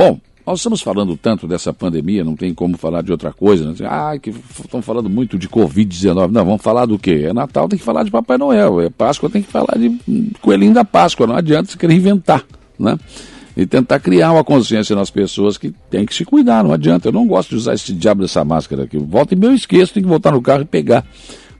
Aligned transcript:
Bom, 0.00 0.18
nós 0.46 0.60
estamos 0.60 0.80
falando 0.80 1.14
tanto 1.14 1.46
dessa 1.46 1.74
pandemia, 1.74 2.24
não 2.24 2.34
tem 2.34 2.54
como 2.54 2.78
falar 2.78 3.02
de 3.02 3.12
outra 3.12 3.34
coisa. 3.34 3.66
Né? 3.66 3.74
Ah, 3.82 4.18
que 4.18 4.30
estão 4.30 4.80
falando 4.80 5.10
muito 5.10 5.36
de 5.36 5.46
Covid-19. 5.46 6.30
Não, 6.30 6.42
vamos 6.42 6.62
falar 6.62 6.86
do 6.86 6.98
quê? 6.98 7.26
É 7.28 7.34
Natal, 7.34 7.68
tem 7.68 7.78
que 7.78 7.84
falar 7.84 8.02
de 8.02 8.10
Papai 8.10 8.38
Noel. 8.38 8.80
É 8.80 8.88
Páscoa, 8.88 9.28
tem 9.28 9.42
que 9.42 9.52
falar 9.52 9.76
de 9.76 10.00
Coelhinho 10.40 10.72
da 10.72 10.86
Páscoa. 10.86 11.26
Não 11.26 11.36
adianta 11.36 11.70
você 11.70 11.76
querer 11.76 11.96
inventar, 11.96 12.46
né? 12.78 12.98
E 13.54 13.66
tentar 13.66 14.00
criar 14.00 14.32
uma 14.32 14.42
consciência 14.42 14.96
nas 14.96 15.10
pessoas 15.10 15.58
que 15.58 15.70
tem 15.90 16.06
que 16.06 16.14
se 16.14 16.24
cuidar, 16.24 16.64
não 16.64 16.72
adianta. 16.72 17.08
Eu 17.08 17.12
não 17.12 17.26
gosto 17.26 17.50
de 17.50 17.56
usar 17.56 17.74
esse 17.74 17.92
diabo 17.92 18.22
dessa 18.22 18.42
máscara 18.42 18.84
aqui. 18.84 18.96
Volta 18.96 19.34
e 19.34 19.36
meio 19.36 19.50
eu 19.50 19.54
esqueço, 19.54 19.92
tem 19.92 20.02
que 20.02 20.08
voltar 20.08 20.32
no 20.32 20.40
carro 20.40 20.62
e 20.62 20.64
pegar. 20.64 21.04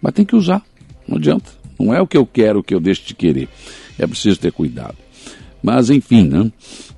Mas 0.01 0.15
tem 0.15 0.25
que 0.25 0.35
usar, 0.35 0.63
não 1.07 1.19
adianta. 1.19 1.51
Não 1.79 1.93
é 1.93 2.01
o 2.01 2.07
que 2.07 2.17
eu 2.17 2.25
quero, 2.25 2.61
o 2.61 2.63
que 2.63 2.75
eu 2.75 2.81
deixo 2.81 3.07
de 3.07 3.13
querer. 3.13 3.51
É 3.99 4.07
preciso 4.07 4.41
ter 4.41 4.51
cuidado. 4.51 4.97
Mas, 5.63 5.91
enfim, 5.91 6.27
né? 6.27 6.51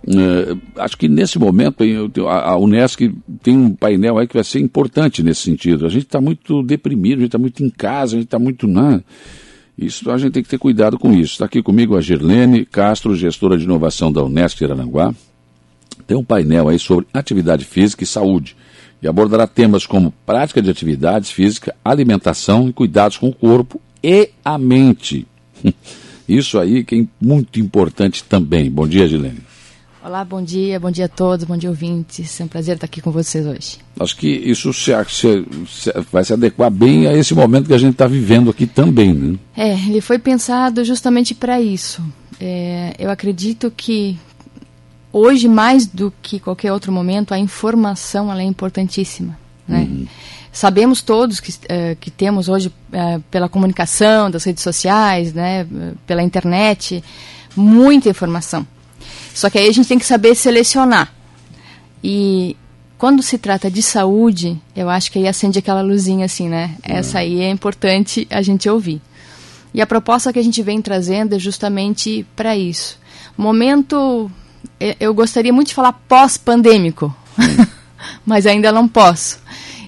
Uh, 0.04 0.60
acho 0.76 0.96
que 0.96 1.08
nesse 1.08 1.38
momento 1.38 1.84
a, 2.28 2.56
Unesc 2.56 3.12
tem 3.42 3.56
um 3.56 3.74
painel 3.74 4.18
aí 4.18 4.26
que 4.26 4.34
vai 4.34 4.44
ser 4.44 4.60
importante 4.60 5.22
nesse 5.22 5.42
sentido. 5.42 5.86
A 5.86 5.88
gente 5.88 6.04
está 6.04 6.20
muito 6.20 6.62
deprimido, 6.62 7.18
a 7.18 7.20
gente 7.20 7.28
está 7.28 7.38
muito 7.38 7.64
em 7.64 7.70
casa, 7.70 8.14
a 8.14 8.18
gente 8.18 8.26
está 8.26 8.38
muito. 8.38 8.66
Né? 8.66 9.02
Isso 9.76 10.10
a 10.10 10.18
gente 10.18 10.32
tem 10.32 10.42
que 10.42 10.48
ter 10.48 10.58
cuidado 10.58 10.98
com 10.98 11.12
isso. 11.12 11.34
Está 11.34 11.46
aqui 11.46 11.62
comigo 11.62 11.96
a 11.96 12.00
Girlene 12.00 12.64
Castro, 12.64 13.16
gestora 13.16 13.56
de 13.56 13.64
inovação 13.64 14.12
da 14.12 14.22
Unesc 14.22 14.62
Aranguá. 14.64 15.14
Tem 16.06 16.16
um 16.16 16.24
painel 16.24 16.68
aí 16.68 16.78
sobre 16.78 17.06
atividade 17.12 17.64
física 17.64 18.04
e 18.04 18.06
saúde 18.06 18.56
e 19.02 19.08
abordará 19.08 19.46
temas 19.46 19.84
como 19.84 20.14
prática 20.24 20.62
de 20.62 20.70
atividades 20.70 21.30
físicas, 21.30 21.74
alimentação 21.84 22.68
e 22.68 22.72
cuidados 22.72 23.16
com 23.16 23.28
o 23.28 23.34
corpo 23.34 23.80
e 24.02 24.30
a 24.44 24.56
mente. 24.56 25.26
Isso 26.28 26.58
aí 26.58 26.84
que 26.84 27.00
é 27.00 27.06
muito 27.20 27.60
importante 27.60 28.24
também. 28.24 28.70
Bom 28.70 28.86
dia, 28.86 29.08
Gilene. 29.08 29.40
Olá, 30.04 30.24
bom 30.24 30.42
dia, 30.42 30.80
bom 30.80 30.90
dia 30.90 31.04
a 31.04 31.08
todos, 31.08 31.44
bom 31.44 31.56
dia 31.56 31.70
ouvintes. 31.70 32.40
É 32.40 32.44
um 32.44 32.48
prazer 32.48 32.74
estar 32.74 32.86
aqui 32.86 33.00
com 33.00 33.12
vocês 33.12 33.46
hoje. 33.46 33.78
Acho 34.00 34.16
que 34.16 34.28
isso 34.28 34.72
se, 34.72 34.92
se, 35.08 35.46
se, 35.68 35.92
vai 36.10 36.24
se 36.24 36.32
adequar 36.32 36.72
bem 36.72 37.06
a 37.06 37.16
esse 37.16 37.32
momento 37.36 37.68
que 37.68 37.74
a 37.74 37.78
gente 37.78 37.92
está 37.92 38.08
vivendo 38.08 38.50
aqui 38.50 38.66
também, 38.66 39.14
né? 39.14 39.38
É, 39.56 39.74
ele 39.74 40.00
foi 40.00 40.18
pensado 40.18 40.84
justamente 40.84 41.36
para 41.36 41.60
isso. 41.60 42.02
É, 42.40 42.96
eu 42.98 43.10
acredito 43.10 43.72
que 43.76 44.18
hoje, 45.12 45.46
mais 45.46 45.86
do 45.86 46.12
que 46.20 46.40
qualquer 46.40 46.72
outro 46.72 46.90
momento, 46.90 47.32
a 47.32 47.38
informação 47.38 48.32
é 48.32 48.42
importantíssima, 48.42 49.38
né? 49.68 49.86
Uhum. 49.88 50.06
Sabemos 50.52 51.00
todos 51.00 51.40
que, 51.40 51.50
uh, 51.50 51.96
que 51.98 52.10
temos 52.10 52.48
hoje, 52.48 52.68
uh, 52.68 53.20
pela 53.30 53.48
comunicação, 53.48 54.30
das 54.30 54.44
redes 54.44 54.62
sociais, 54.62 55.32
né, 55.32 55.66
pela 56.06 56.22
internet, 56.22 57.02
muita 57.56 58.10
informação. 58.10 58.66
Só 59.34 59.48
que 59.48 59.58
aí 59.58 59.66
a 59.66 59.72
gente 59.72 59.88
tem 59.88 59.98
que 59.98 60.04
saber 60.04 60.34
selecionar. 60.34 61.10
E 62.04 62.54
quando 62.98 63.22
se 63.22 63.38
trata 63.38 63.70
de 63.70 63.82
saúde, 63.82 64.60
eu 64.76 64.90
acho 64.90 65.10
que 65.10 65.18
aí 65.18 65.26
acende 65.26 65.58
aquela 65.58 65.80
luzinha 65.80 66.26
assim, 66.26 66.48
né? 66.48 66.76
É. 66.82 66.98
Essa 66.98 67.20
aí 67.20 67.40
é 67.40 67.48
importante 67.48 68.28
a 68.30 68.42
gente 68.42 68.68
ouvir. 68.68 69.00
E 69.72 69.80
a 69.80 69.86
proposta 69.86 70.32
que 70.32 70.38
a 70.38 70.42
gente 70.42 70.62
vem 70.62 70.82
trazendo 70.82 71.34
é 71.34 71.38
justamente 71.38 72.26
para 72.36 72.56
isso. 72.56 72.98
Momento, 73.38 74.30
eu 75.00 75.14
gostaria 75.14 75.52
muito 75.52 75.68
de 75.68 75.74
falar 75.74 75.94
pós-pandêmico, 75.94 77.14
mas 78.26 78.46
ainda 78.46 78.70
não 78.70 78.86
posso. 78.86 79.40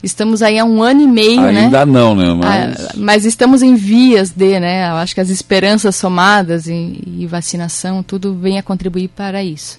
Estamos 0.04 0.42
aí 0.42 0.58
há 0.58 0.64
um 0.64 0.82
ano 0.82 1.00
e 1.00 1.06
meio, 1.06 1.40
Ainda 1.40 1.52
né? 1.52 1.64
Ainda 1.64 1.86
não, 1.86 2.14
né? 2.14 2.34
Mas... 2.34 2.86
Ah, 2.86 2.92
mas 2.96 3.24
estamos 3.24 3.62
em 3.62 3.74
vias 3.74 4.30
de, 4.30 4.60
né? 4.60 4.90
Eu 4.90 4.96
acho 4.96 5.14
que 5.14 5.20
as 5.20 5.30
esperanças 5.30 5.96
somadas 5.96 6.66
e, 6.66 7.02
e 7.06 7.26
vacinação, 7.26 8.02
tudo 8.02 8.34
vem 8.34 8.58
a 8.58 8.62
contribuir 8.62 9.08
para 9.08 9.42
isso. 9.42 9.78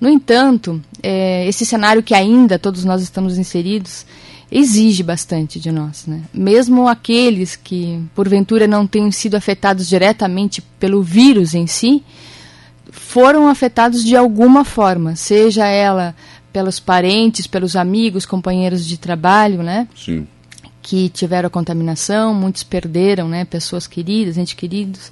No 0.00 0.08
entanto, 0.08 0.82
é, 1.02 1.46
esse 1.46 1.64
cenário 1.64 2.02
que 2.02 2.12
ainda 2.12 2.58
todos 2.58 2.84
nós 2.84 3.02
estamos 3.02 3.38
inseridos 3.38 4.04
exige 4.50 5.02
bastante 5.02 5.58
de 5.58 5.72
nós, 5.72 6.06
né? 6.06 6.22
Mesmo 6.34 6.88
aqueles 6.88 7.56
que, 7.56 8.02
porventura, 8.14 8.66
não 8.66 8.86
tenham 8.86 9.10
sido 9.10 9.36
afetados 9.36 9.88
diretamente 9.88 10.60
pelo 10.78 11.02
vírus 11.02 11.54
em 11.54 11.66
si, 11.66 12.02
foram 12.90 13.48
afetados 13.48 14.04
de 14.04 14.14
alguma 14.14 14.64
forma, 14.64 15.16
seja 15.16 15.66
ela 15.66 16.14
pelos 16.52 16.78
parentes, 16.78 17.46
pelos 17.46 17.76
amigos, 17.76 18.26
companheiros 18.26 18.86
de 18.86 18.96
trabalho, 18.98 19.62
né? 19.62 19.88
Sim. 19.96 20.26
Que 20.82 21.08
tiveram 21.08 21.46
a 21.46 21.50
contaminação, 21.50 22.34
muitos 22.34 22.62
perderam, 22.62 23.28
né? 23.28 23.44
Pessoas 23.44 23.86
queridas, 23.86 24.36
entes 24.36 24.54
queridos. 24.54 25.10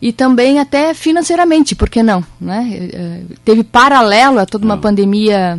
E 0.00 0.12
também 0.12 0.58
até 0.58 0.92
financeiramente, 0.94 1.74
por 1.74 1.88
que 1.88 2.02
não? 2.02 2.24
Né? 2.40 2.90
Eh, 2.92 3.22
teve 3.44 3.64
paralelo 3.64 4.38
a 4.38 4.46
toda 4.46 4.64
uma 4.64 4.74
não. 4.74 4.82
pandemia 4.82 5.58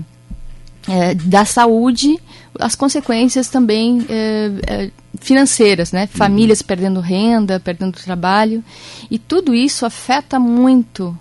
é, 0.88 1.16
da 1.16 1.46
saúde, 1.46 2.20
as 2.60 2.76
consequências 2.76 3.50
também 3.50 4.06
é, 4.08 4.52
é, 4.68 4.92
financeiras, 5.20 5.92
né? 5.92 6.08
Famílias 6.08 6.62
uhum. 6.62 6.68
perdendo 6.68 7.00
renda, 7.00 7.60
perdendo 7.60 7.94
trabalho. 7.94 8.64
E 9.10 9.18
tudo 9.18 9.54
isso 9.54 9.86
afeta 9.86 10.40
muito 10.40 11.18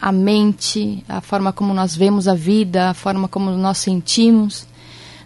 a 0.00 0.12
mente, 0.12 1.04
a 1.08 1.20
forma 1.20 1.52
como 1.52 1.72
nós 1.72 1.96
vemos 1.96 2.28
a 2.28 2.34
vida, 2.34 2.90
a 2.90 2.94
forma 2.94 3.28
como 3.28 3.50
nós 3.50 3.78
sentimos. 3.78 4.66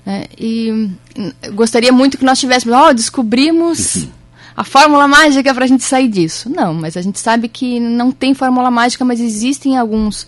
Né? 0.04 0.24
E 0.38 0.72
hum, 1.16 1.32
gostaria 1.54 1.92
muito 1.92 2.16
que 2.16 2.24
nós 2.24 2.38
tivéssemos, 2.38 2.76
ó, 2.76 2.88
oh, 2.88 2.94
descobrimos 2.94 4.08
a 4.56 4.64
fórmula 4.64 5.08
mágica 5.08 5.52
para 5.54 5.64
a 5.64 5.68
gente 5.68 5.84
sair 5.84 6.08
disso. 6.08 6.50
Não, 6.50 6.74
mas 6.74 6.96
a 6.96 7.02
gente 7.02 7.18
sabe 7.18 7.48
que 7.48 7.80
não 7.80 8.12
tem 8.12 8.34
fórmula 8.34 8.70
mágica, 8.70 9.04
mas 9.04 9.20
existem 9.20 9.76
alguns 9.76 10.26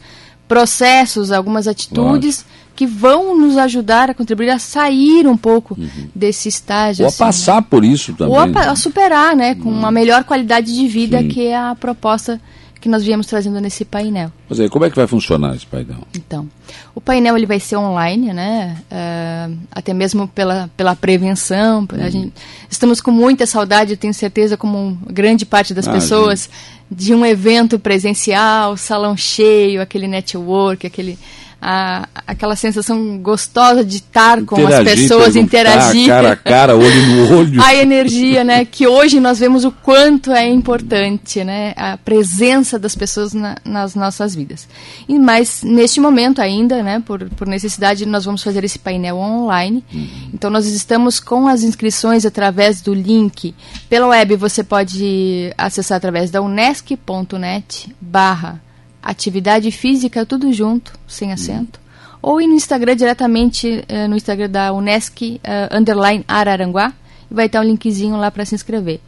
processos, 0.48 1.32
algumas 1.32 1.66
atitudes 1.66 2.38
Lógico. 2.38 2.50
que 2.76 2.86
vão 2.86 3.38
nos 3.38 3.56
ajudar 3.56 4.10
a 4.10 4.14
contribuir 4.14 4.50
a 4.50 4.58
sair 4.58 5.26
um 5.26 5.36
pouco 5.36 5.74
uhum. 5.78 6.08
desse 6.14 6.48
estágio. 6.48 7.04
Ou 7.04 7.08
assim, 7.08 7.22
a 7.22 7.26
passar 7.26 7.60
né? 7.62 7.66
por 7.70 7.84
isso 7.84 8.12
também. 8.12 8.34
Ou 8.34 8.40
a, 8.40 8.46
né? 8.46 8.68
a 8.68 8.76
superar, 8.76 9.34
né? 9.34 9.54
Com 9.54 9.70
uhum. 9.70 9.78
uma 9.78 9.90
melhor 9.90 10.24
qualidade 10.24 10.74
de 10.74 10.86
vida, 10.86 11.20
Sim. 11.20 11.28
que 11.28 11.46
é 11.46 11.56
a 11.56 11.74
proposta 11.74 12.40
que 12.82 12.88
nós 12.88 13.04
viemos 13.04 13.28
trazendo 13.28 13.60
nesse 13.60 13.84
painel. 13.84 14.32
Mas 14.48 14.58
aí, 14.58 14.68
como 14.68 14.84
é 14.84 14.90
que 14.90 14.96
vai 14.96 15.06
funcionar 15.06 15.54
esse 15.54 15.64
painel? 15.64 15.98
Então, 16.16 16.48
o 16.92 17.00
painel 17.00 17.36
ele 17.36 17.46
vai 17.46 17.60
ser 17.60 17.76
online, 17.76 18.32
né? 18.32 18.76
Uh, 18.90 19.56
até 19.70 19.94
mesmo 19.94 20.26
pela, 20.26 20.68
pela 20.76 20.96
prevenção. 20.96 21.86
Uhum. 21.92 22.10
Gente, 22.10 22.32
estamos 22.68 23.00
com 23.00 23.12
muita 23.12 23.46
saudade, 23.46 23.96
tenho 23.96 24.12
certeza, 24.12 24.56
como 24.56 24.98
grande 25.06 25.46
parte 25.46 25.72
das 25.72 25.86
ah, 25.86 25.92
pessoas, 25.92 26.50
gente. 26.90 27.04
de 27.04 27.14
um 27.14 27.24
evento 27.24 27.78
presencial, 27.78 28.76
salão 28.76 29.16
cheio, 29.16 29.80
aquele 29.80 30.08
network, 30.08 30.84
aquele 30.84 31.16
a, 31.64 32.08
aquela 32.26 32.56
sensação 32.56 33.18
gostosa 33.18 33.84
de 33.84 33.98
estar 33.98 34.42
com 34.42 34.60
interagir, 34.60 34.92
as 34.92 35.00
pessoas, 35.00 35.36
interagir. 35.36 36.08
Cara 36.08 36.32
a 36.32 36.36
cara, 36.36 36.76
olho 36.76 37.06
no 37.06 37.38
olho. 37.38 37.62
a 37.62 37.72
energia, 37.72 38.42
né? 38.42 38.64
Que 38.64 38.88
hoje 38.88 39.20
nós 39.20 39.38
vemos 39.38 39.64
o 39.64 39.70
quanto 39.70 40.32
é 40.32 40.48
importante, 40.48 41.44
né? 41.44 41.72
A 41.76 41.96
presença 41.96 42.80
das 42.80 42.96
pessoas 42.96 43.32
na, 43.32 43.54
nas 43.64 43.94
nossas 43.94 44.34
vidas. 44.34 44.66
E, 45.08 45.16
mas, 45.20 45.62
neste 45.62 46.00
momento 46.00 46.42
ainda, 46.42 46.82
né? 46.82 47.00
Por, 47.06 47.30
por 47.30 47.46
necessidade, 47.46 48.04
nós 48.06 48.24
vamos 48.24 48.42
fazer 48.42 48.64
esse 48.64 48.80
painel 48.80 49.16
online. 49.16 49.84
Uhum. 49.94 50.08
Então, 50.34 50.50
nós 50.50 50.66
estamos 50.66 51.20
com 51.20 51.46
as 51.46 51.62
inscrições 51.62 52.26
através 52.26 52.80
do 52.80 52.92
link. 52.92 53.54
Pela 53.88 54.08
web, 54.08 54.34
você 54.34 54.64
pode 54.64 55.52
acessar 55.56 55.96
através 55.98 56.28
da 56.28 56.42
unesc.net 56.42 57.94
barra 58.00 58.60
atividade 59.02 59.70
física, 59.70 60.24
tudo 60.24 60.52
junto, 60.52 60.92
sem 61.06 61.32
acento. 61.32 61.80
Uhum. 61.80 62.18
Ou 62.22 62.40
ir 62.40 62.46
no 62.46 62.54
Instagram 62.54 62.94
diretamente, 62.94 63.84
uh, 63.90 64.08
no 64.08 64.16
Instagram 64.16 64.48
da 64.48 64.72
Unesc, 64.72 65.22
uh, 65.22 65.76
underline 65.76 66.24
Araranguá, 66.28 66.92
e 67.30 67.34
vai 67.34 67.46
estar 67.46 67.60
um 67.60 67.64
linkzinho 67.64 68.16
lá 68.16 68.30
para 68.30 68.44
se 68.44 68.54
inscrever. 68.54 69.00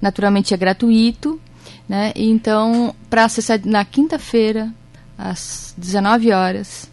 Naturalmente 0.00 0.52
é 0.52 0.56
gratuito, 0.56 1.40
né? 1.88 2.12
Então, 2.14 2.94
para 3.08 3.24
acessar 3.24 3.60
na 3.64 3.84
quinta-feira, 3.84 4.70
às 5.16 5.74
19 5.76 6.30
horas, 6.32 6.90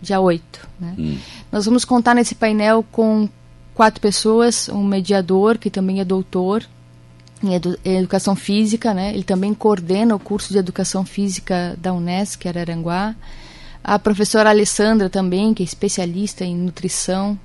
dia 0.00 0.20
8. 0.20 0.68
Né? 0.80 0.94
Hum. 0.98 1.18
Nós 1.52 1.66
vamos 1.66 1.84
contar 1.84 2.14
nesse 2.14 2.34
painel 2.34 2.84
com 2.90 3.28
quatro 3.74 4.00
pessoas, 4.00 4.68
um 4.68 4.82
mediador 4.82 5.58
que 5.58 5.70
também 5.70 6.00
é 6.00 6.04
doutor, 6.04 6.64
em, 7.42 7.54
edu 7.54 7.78
educação 7.84 8.34
física, 8.34 8.92
né? 8.92 9.12
Ele 9.12 9.22
também 9.22 9.54
coordena 9.54 10.14
o 10.14 10.18
curso 10.18 10.52
de 10.52 10.58
educação 10.58 11.04
física 11.04 11.76
da 11.80 11.92
Unesc 11.92 12.46
Araranguá. 12.46 13.14
A 13.82 13.98
professora 13.98 14.50
Alessandra 14.50 15.08
também, 15.08 15.54
que 15.54 15.62
é 15.62 15.64
especialista 15.64 16.44
em 16.44 16.56
nutrição. 16.56 17.38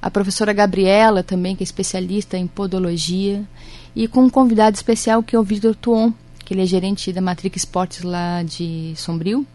A 0.00 0.10
professora 0.10 0.52
Gabriela 0.52 1.22
também, 1.22 1.56
que 1.56 1.62
é 1.62 1.64
especialista 1.64 2.36
em 2.36 2.46
podologia. 2.46 3.42
E 3.96 4.06
com 4.06 4.24
um 4.24 4.30
convidado 4.30 4.76
especial 4.76 5.22
que 5.22 5.34
é 5.34 5.38
o 5.38 5.42
Vitor 5.42 5.74
Tuon, 5.74 6.12
que 6.44 6.54
ele 6.54 6.62
é 6.62 6.66
gerente 6.66 7.12
da 7.12 7.20
Matrix 7.20 7.62
Esportes 7.62 8.02
lá 8.02 8.42
de 8.42 8.92
Sombrio. 8.96 9.46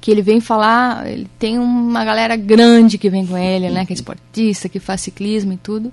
Que 0.00 0.10
ele 0.10 0.22
vem 0.22 0.40
falar, 0.40 1.08
ele 1.10 1.28
tem 1.38 1.58
uma 1.58 2.04
galera 2.04 2.36
grande 2.36 2.98
que 2.98 3.10
vem 3.10 3.26
com 3.26 3.36
ele, 3.36 3.68
né? 3.68 3.84
Que 3.84 3.92
é 3.92 3.94
esportista, 3.94 4.68
que 4.68 4.78
faz 4.78 5.00
ciclismo 5.00 5.52
e 5.52 5.56
tudo 5.56 5.92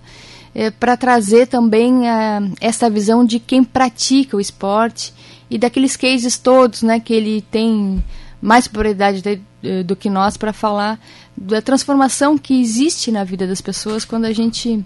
é, 0.56 0.72
para 0.72 0.96
trazer 0.96 1.48
também 1.48 2.08
a, 2.08 2.42
essa 2.62 2.90
visão 2.90 3.26
de 3.26 3.40
quem 3.40 3.64
pratica 3.64 4.38
o 4.38 4.42
esporte 4.42 5.14
e 5.50 5.58
daqueles 5.58 5.98
cases 5.98 6.38
todos, 6.38 6.82
né, 6.82 7.00
que 7.00 7.14
ele 7.14 7.42
tem 7.52 8.02
mais 8.42 8.68
propriedade 8.68 9.22
de, 9.22 9.84
do 9.84 9.96
que 9.96 10.10
nós 10.10 10.38
para 10.38 10.54
falar 10.54 11.00
da 11.36 11.62
transformação 11.62 12.38
que 12.38 12.60
existe 12.62 13.12
na 13.12 13.24
vida 13.24 13.46
das 13.46 13.60
pessoas 13.60 14.06
quando 14.06 14.26
a 14.26 14.32
gente 14.32 14.84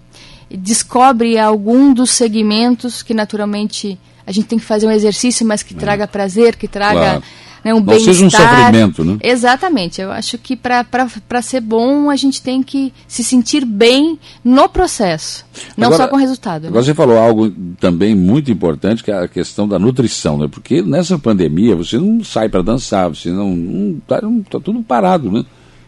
descobre 0.50 1.38
algum 1.38 1.94
dos 1.94 2.10
segmentos 2.10 3.04
que 3.04 3.14
naturalmente 3.14 4.00
a 4.26 4.32
gente 4.32 4.48
tem 4.48 4.60
que 4.60 4.66
fazer 4.66 4.88
um 4.88 4.92
exercício, 4.92 5.46
mas 5.46 5.62
que 5.62 5.76
é. 5.76 5.78
traga 5.78 6.08
prazer, 6.08 6.56
que 6.56 6.68
traga 6.68 7.00
claro 7.00 7.24
né, 7.64 7.74
um 7.74 7.82
bem-estar. 7.82 8.14
seja 8.14 8.26
um 8.26 8.30
sofrimento, 8.30 9.04
né? 9.04 9.18
Exatamente. 9.22 10.02
Eu 10.02 10.12
acho 10.12 10.38
que 10.38 10.56
para 10.56 11.42
ser 11.42 11.62
bom 11.62 12.10
a 12.10 12.16
gente 12.16 12.42
tem 12.42 12.64
que 12.64 12.94
se 13.08 13.24
sentir 13.24 13.66
bem 13.66 14.20
no 14.44 14.70
processo, 14.70 15.46
não 15.78 15.88
agora, 15.88 16.04
só 16.04 16.10
com 16.10 16.16
o 16.16 16.20
resultado. 16.20 16.64
Né? 16.64 16.68
Agora 16.70 16.84
você 16.84 16.94
falou 16.94 17.18
algo 17.18 17.50
também 17.80 18.16
muito 18.16 18.52
importante, 18.52 19.04
que 19.04 19.12
é 19.12 19.24
a 19.24 19.28
questão 19.28 19.68
da 19.68 19.80
nutrição, 19.80 20.38
né? 20.38 20.48
Porque 20.50 20.82
nessa 20.82 21.18
pandemia 21.18 21.76
você 21.76 21.98
não 21.98 22.24
sai 22.24 22.50
para 22.50 22.62
dançar, 22.62 23.10
você 23.10 23.30
não, 23.30 23.56
não, 23.56 24.00
tá, 24.08 24.22
não 24.22 24.42
tá 24.42 24.60
tudo 24.60 24.82
parado, 24.82 25.32
né? 25.32 25.44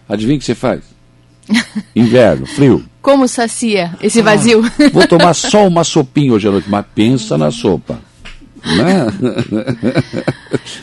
Adivinha 0.08 0.38
o 0.38 0.40
que 0.40 0.46
você 0.46 0.56
faz? 0.56 0.82
Inverno, 1.96 2.46
frio. 2.46 2.84
Como 3.02 3.28
sacia 3.28 3.96
esse 4.02 4.20
ah, 4.20 4.24
vazio? 4.24 4.62
Vou 4.94 5.08
tomar 5.08 5.34
só 5.34 5.68
uma 5.68 5.84
sopinha 5.84 6.34
hoje 6.34 6.48
à 6.48 6.52
noite, 6.52 6.70
mas 6.70 6.86
pensa 6.94 7.38
na 7.38 7.50
sopa. 7.50 8.00
Né? 8.64 9.08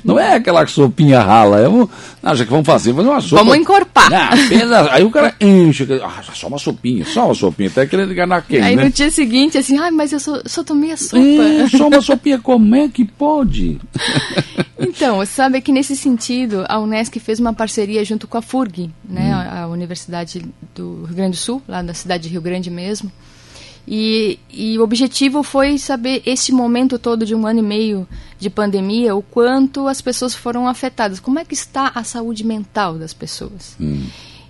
Não 0.04 0.18
é 0.18 0.34
aquela 0.34 0.66
sopinha 0.66 1.20
rala. 1.20 1.60
É 1.60 1.68
um, 1.68 1.88
não, 2.22 2.34
já 2.34 2.44
que 2.44 2.50
vamos 2.50 2.66
fazer, 2.66 2.92
fazer 2.92 3.08
uma 3.08 3.20
sopa. 3.20 3.42
Vamos 3.42 3.56
encorpar. 3.56 4.10
Não, 4.10 4.90
aí 4.90 5.04
o 5.04 5.10
cara 5.10 5.34
enche. 5.40 5.86
Ah, 6.02 6.22
só 6.34 6.48
uma 6.48 6.58
sopinha, 6.58 7.04
só 7.04 7.26
uma 7.26 7.34
sopinha. 7.34 7.68
Até 7.68 7.86
querendo 7.86 8.12
enganar 8.12 8.42
quem, 8.42 8.60
Aí 8.60 8.74
né? 8.74 8.84
no 8.84 8.90
dia 8.90 9.10
seguinte, 9.10 9.58
assim, 9.58 9.78
ai, 9.78 9.90
mas 9.90 10.12
eu 10.12 10.20
só, 10.20 10.40
só 10.44 10.64
tomei 10.64 10.92
a 10.92 10.96
sopa. 10.96 11.18
É, 11.18 11.68
só 11.68 11.88
uma 11.88 12.00
sopinha, 12.00 12.38
como 12.38 12.74
é 12.74 12.88
que 12.88 13.04
pode? 13.04 13.78
Então, 14.80 15.24
sabe 15.26 15.60
que 15.60 15.72
nesse 15.72 15.96
sentido, 15.96 16.64
a 16.68 16.78
Unesc 16.78 17.18
fez 17.18 17.40
uma 17.40 17.52
parceria 17.52 18.04
junto 18.04 18.28
com 18.28 18.38
a 18.38 18.42
FURG, 18.42 18.90
né, 19.04 19.34
hum. 19.34 19.58
a 19.58 19.66
Universidade 19.66 20.44
do 20.72 21.04
Rio 21.04 21.16
Grande 21.16 21.30
do 21.32 21.36
Sul, 21.36 21.60
lá 21.66 21.82
na 21.82 21.92
cidade 21.94 22.22
de 22.22 22.28
Rio 22.28 22.40
Grande 22.40 22.70
mesmo. 22.70 23.10
E, 23.90 24.38
e, 24.50 24.78
o 24.78 24.82
objetivo 24.82 25.42
foi 25.42 25.78
saber, 25.78 26.20
esse 26.26 26.52
momento 26.52 26.98
todo 26.98 27.24
de 27.24 27.34
um 27.34 27.46
ano 27.46 27.60
e 27.60 27.62
meio 27.62 28.06
de 28.38 28.50
pandemia, 28.50 29.16
o 29.16 29.22
quanto 29.22 29.88
as 29.88 30.02
pessoas 30.02 30.34
foram 30.34 30.68
afetadas. 30.68 31.18
Como 31.18 31.38
é 31.38 31.44
que 31.44 31.54
está 31.54 31.90
a 31.94 32.04
saúde 32.04 32.44
mental 32.44 32.98
das 32.98 33.14
pessoas? 33.14 33.74
Hum. 33.80 34.06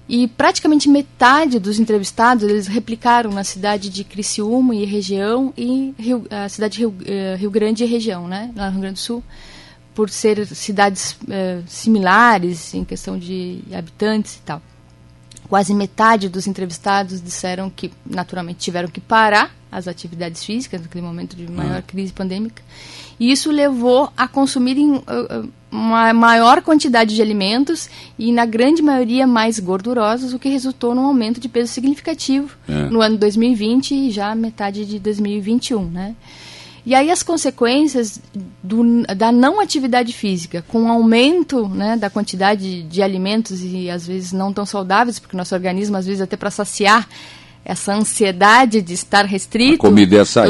E 0.09 0.27
praticamente 0.27 0.89
metade 0.89 1.61
dos 1.61 1.79
entrevistados, 1.79 2.43
eles 2.43 2.67
replicaram 2.67 3.31
na 3.31 3.45
cidade 3.45 3.89
de 3.91 4.03
Criciúma 4.03 4.75
e 4.75 4.85
região, 4.85 5.55
e 5.57 5.95
Rio, 5.97 6.27
a 6.31 6.49
cidade 6.49 6.75
de 6.75 6.81
Rio, 6.81 6.89
uh, 6.89 7.37
Rio, 7.37 7.51
Grande 7.51 7.85
e 7.85 7.87
região, 7.87 8.27
né, 8.27 8.51
lá 8.57 8.67
no 8.67 8.73
Rio 8.73 8.81
Grande 8.81 8.95
do 8.95 9.01
Sul, 9.01 9.23
por 9.95 10.11
ser 10.11 10.45
cidades 10.49 11.13
uh, 11.13 11.63
similares 11.69 12.75
em 12.75 12.85
questão 12.85 13.17
de 13.17 13.63
habitantes 13.73 14.35
e 14.35 14.41
tal. 14.41 14.61
Quase 15.49 15.75
metade 15.75 16.29
dos 16.29 16.47
entrevistados 16.47 17.23
disseram 17.23 17.71
que, 17.71 17.91
naturalmente, 18.05 18.59
tiveram 18.59 18.89
que 18.89 19.01
parar 19.01 19.55
as 19.71 19.87
atividades 19.87 20.45
físicas 20.45 20.81
naquele 20.81 21.05
momento 21.05 21.37
de 21.37 21.51
maior 21.51 21.79
ah. 21.79 21.83
crise 21.83 22.13
pandêmica. 22.13 22.63
E 23.21 23.31
isso 23.31 23.51
levou 23.51 24.11
a 24.17 24.27
consumirem 24.27 24.93
uh, 24.93 25.01
uh, 25.01 25.53
uma 25.71 26.13
maior 26.15 26.63
quantidade 26.63 27.15
de 27.15 27.21
alimentos 27.21 27.91
e, 28.19 28.33
na 28.33 28.47
grande 28.47 28.81
maioria, 28.83 29.27
mais 29.27 29.59
gordurosos, 29.59 30.33
o 30.33 30.39
que 30.39 30.49
resultou 30.49 30.95
num 30.95 31.05
aumento 31.05 31.41
de 31.41 31.49
peso 31.49 31.73
significativo 31.73 32.57
é. 32.69 32.89
no 32.89 33.01
ano 33.01 33.19
2020 33.19 33.95
e 33.95 34.11
já 34.11 34.35
metade 34.35 34.87
de 34.87 34.99
2021, 34.99 35.85
né? 35.85 36.15
E 36.87 36.95
aí 36.95 37.11
as 37.11 37.23
consequências 37.23 38.21
do, 38.63 39.03
da 39.17 39.31
não 39.31 39.61
atividade 39.61 40.13
física, 40.13 40.65
com 40.67 40.85
o 40.85 40.89
aumento 40.89 41.69
né, 41.69 41.97
da 41.97 42.09
quantidade 42.09 42.83
de 42.83 43.03
alimentos 43.03 43.63
e 43.63 43.91
às 43.91 44.07
vezes 44.07 44.33
não 44.33 44.53
tão 44.53 44.65
saudáveis, 44.65 45.19
porque 45.19 45.37
nosso 45.37 45.55
organismo, 45.55 45.97
às 45.97 46.07
vezes, 46.07 46.21
até 46.21 46.37
para 46.37 46.51
saciar 46.51 47.09
essa 47.65 47.95
ansiedade 47.95 48.81
de 48.81 48.95
estar 48.95 49.27
restrito, 49.27 49.79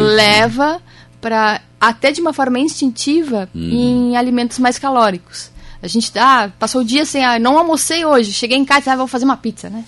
leva 0.01 0.81
para, 1.21 1.61
até 1.81 2.13
de 2.13 2.21
uma 2.21 2.33
forma 2.33 2.59
instintiva, 2.59 3.49
hum. 3.55 3.69
em 3.71 4.17
alimentos 4.17 4.59
mais 4.59 4.79
calóricos. 4.79 5.51
A 5.81 5.87
gente 5.87 6.11
ah, 6.19 6.51
passou 6.59 6.81
o 6.81 6.85
dia 6.85 7.05
sem, 7.05 7.25
ah, 7.25 7.39
não 7.39 7.57
almocei 7.57 8.05
hoje, 8.05 8.33
cheguei 8.33 8.57
em 8.57 8.65
casa, 8.65 8.93
ah, 8.93 8.97
vou 8.97 9.07
fazer 9.07 9.25
uma 9.25 9.37
pizza, 9.37 9.71
né? 9.71 9.85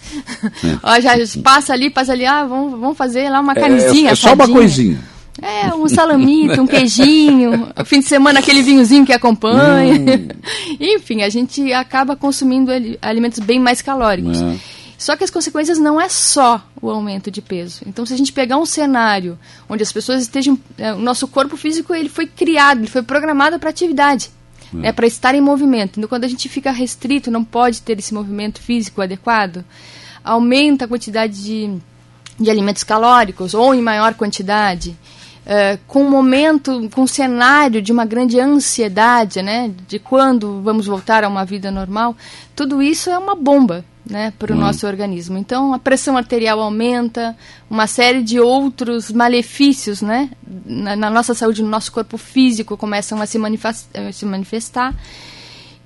É. 0.64 1.00
já 1.02 1.14
passa 1.42 1.72
ali, 1.72 1.90
passa 1.90 2.12
ali, 2.12 2.24
ah, 2.24 2.44
vamos, 2.44 2.78
vamos 2.78 2.96
fazer 2.96 3.28
lá 3.28 3.40
uma 3.40 3.54
carnezinha. 3.54 4.10
É, 4.10 4.12
é 4.12 4.14
só 4.14 4.34
uma 4.34 4.48
coisinha. 4.48 5.00
É, 5.40 5.72
um 5.74 5.88
salamito, 5.88 6.60
um 6.60 6.66
queijinho, 6.66 7.68
fim 7.84 8.00
de 8.00 8.06
semana 8.06 8.40
aquele 8.40 8.62
vinhozinho 8.62 9.06
que 9.06 9.12
acompanha. 9.12 9.94
Hum. 9.94 10.28
Enfim, 10.78 11.22
a 11.22 11.28
gente 11.28 11.72
acaba 11.72 12.16
consumindo 12.16 12.70
alimentos 13.00 13.38
bem 13.38 13.58
mais 13.58 13.80
calóricos. 13.80 14.40
É. 14.40 14.56
Só 15.00 15.16
que 15.16 15.24
as 15.24 15.30
consequências 15.30 15.78
não 15.78 15.98
é 15.98 16.10
só 16.10 16.62
o 16.80 16.90
aumento 16.90 17.30
de 17.30 17.40
peso. 17.40 17.80
Então, 17.86 18.04
se 18.04 18.12
a 18.12 18.18
gente 18.18 18.34
pegar 18.34 18.58
um 18.58 18.66
cenário 18.66 19.38
onde 19.66 19.82
as 19.82 19.90
pessoas 19.90 20.20
estejam, 20.20 20.58
é, 20.76 20.92
o 20.92 20.98
nosso 20.98 21.26
corpo 21.26 21.56
físico 21.56 21.94
ele 21.94 22.10
foi 22.10 22.26
criado, 22.26 22.80
ele 22.80 22.86
foi 22.86 23.02
programado 23.02 23.58
para 23.58 23.70
atividade, 23.70 24.30
é. 24.74 24.76
né, 24.76 24.92
para 24.92 25.06
estar 25.06 25.34
em 25.34 25.40
movimento. 25.40 25.98
Então, 25.98 26.06
quando 26.06 26.24
a 26.24 26.28
gente 26.28 26.50
fica 26.50 26.70
restrito, 26.70 27.30
não 27.30 27.42
pode 27.42 27.80
ter 27.80 27.98
esse 27.98 28.12
movimento 28.12 28.60
físico 28.60 29.00
adequado, 29.00 29.64
aumenta 30.22 30.84
a 30.84 30.88
quantidade 30.88 31.42
de, 31.42 31.78
de 32.38 32.50
alimentos 32.50 32.84
calóricos 32.84 33.54
ou 33.54 33.74
em 33.74 33.80
maior 33.80 34.12
quantidade. 34.12 34.94
Uh, 35.50 35.76
com 35.88 36.04
um 36.04 36.10
momento, 36.10 36.88
com 36.94 37.02
um 37.02 37.06
cenário 37.08 37.82
de 37.82 37.90
uma 37.90 38.04
grande 38.04 38.38
ansiedade, 38.38 39.42
né, 39.42 39.68
de 39.88 39.98
quando 39.98 40.62
vamos 40.62 40.86
voltar 40.86 41.24
a 41.24 41.28
uma 41.28 41.44
vida 41.44 41.72
normal, 41.72 42.16
tudo 42.54 42.80
isso 42.80 43.10
é 43.10 43.18
uma 43.18 43.34
bomba, 43.34 43.84
né, 44.08 44.32
para 44.38 44.52
o 44.52 44.56
hum. 44.56 44.60
nosso 44.60 44.86
organismo. 44.86 45.36
Então, 45.36 45.74
a 45.74 45.78
pressão 45.80 46.16
arterial 46.16 46.60
aumenta, 46.60 47.36
uma 47.68 47.88
série 47.88 48.22
de 48.22 48.38
outros 48.38 49.10
malefícios, 49.10 50.00
né, 50.00 50.30
na, 50.64 50.94
na 50.94 51.10
nossa 51.10 51.34
saúde, 51.34 51.64
no 51.64 51.68
nosso 51.68 51.90
corpo 51.90 52.16
físico 52.16 52.76
começam 52.76 53.20
a 53.20 53.26
se, 53.26 53.36
manifestar. 53.36 54.12
Se 54.12 54.24
manifestar 54.24 54.94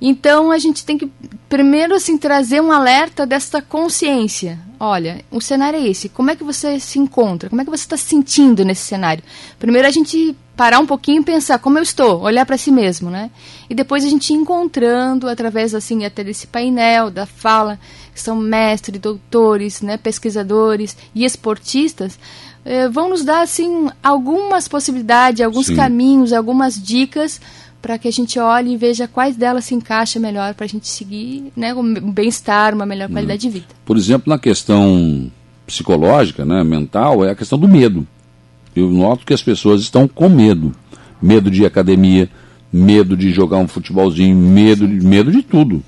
então 0.00 0.50
a 0.50 0.58
gente 0.58 0.84
tem 0.84 0.98
que 0.98 1.10
primeiro 1.48 1.94
assim 1.94 2.18
trazer 2.18 2.60
um 2.60 2.72
alerta 2.72 3.26
desta 3.26 3.62
consciência. 3.62 4.58
Olha, 4.78 5.24
o 5.30 5.40
cenário 5.40 5.78
é 5.78 5.86
esse. 5.86 6.08
Como 6.08 6.30
é 6.30 6.36
que 6.36 6.44
você 6.44 6.78
se 6.80 6.98
encontra? 6.98 7.48
Como 7.48 7.60
é 7.60 7.64
que 7.64 7.70
você 7.70 7.84
está 7.84 7.96
se 7.96 8.04
sentindo 8.04 8.64
nesse 8.64 8.82
cenário? 8.82 9.22
Primeiro 9.58 9.86
a 9.86 9.90
gente 9.90 10.36
parar 10.56 10.78
um 10.78 10.86
pouquinho 10.86 11.22
e 11.22 11.24
pensar 11.24 11.58
como 11.58 11.78
eu 11.78 11.82
estou, 11.82 12.20
olhar 12.20 12.46
para 12.46 12.56
si 12.56 12.70
mesmo, 12.70 13.10
né? 13.10 13.30
E 13.68 13.74
depois 13.74 14.04
a 14.04 14.08
gente 14.08 14.32
encontrando 14.32 15.28
através 15.28 15.74
assim 15.74 16.04
até 16.04 16.22
desse 16.22 16.46
painel 16.46 17.10
da 17.10 17.26
fala, 17.26 17.78
que 18.12 18.20
são 18.20 18.36
mestres, 18.36 19.00
doutores, 19.00 19.80
né, 19.80 19.96
pesquisadores 19.96 20.96
e 21.14 21.24
esportistas, 21.24 22.18
eh, 22.64 22.88
vão 22.88 23.08
nos 23.08 23.24
dar 23.24 23.42
assim 23.42 23.88
algumas 24.02 24.68
possibilidades, 24.68 25.40
alguns 25.40 25.66
Sim. 25.66 25.76
caminhos, 25.76 26.32
algumas 26.32 26.80
dicas 26.80 27.40
para 27.84 27.98
que 27.98 28.08
a 28.08 28.10
gente 28.10 28.38
olhe 28.38 28.72
e 28.72 28.76
veja 28.78 29.06
quais 29.06 29.36
delas 29.36 29.66
se 29.66 29.74
encaixa 29.74 30.18
melhor 30.18 30.54
para 30.54 30.64
a 30.64 30.68
gente 30.68 30.88
seguir 30.88 31.52
né, 31.54 31.74
um 31.74 32.10
bem-estar, 32.10 32.74
uma 32.74 32.86
melhor 32.86 33.10
qualidade 33.10 33.42
de 33.42 33.50
vida. 33.50 33.66
Por 33.84 33.98
exemplo, 33.98 34.30
na 34.30 34.38
questão 34.38 35.30
psicológica, 35.66 36.46
né, 36.46 36.64
mental, 36.64 37.22
é 37.26 37.32
a 37.32 37.34
questão 37.34 37.58
do 37.58 37.68
medo. 37.68 38.06
Eu 38.74 38.90
noto 38.90 39.26
que 39.26 39.34
as 39.34 39.42
pessoas 39.42 39.82
estão 39.82 40.08
com 40.08 40.30
medo. 40.30 40.74
Medo 41.20 41.50
de 41.50 41.66
academia, 41.66 42.30
medo 42.72 43.14
de 43.14 43.30
jogar 43.30 43.58
um 43.58 43.68
futebolzinho, 43.68 44.34
medo, 44.34 44.88
de, 44.88 45.04
medo 45.04 45.30
de 45.30 45.42
tudo. 45.42 45.84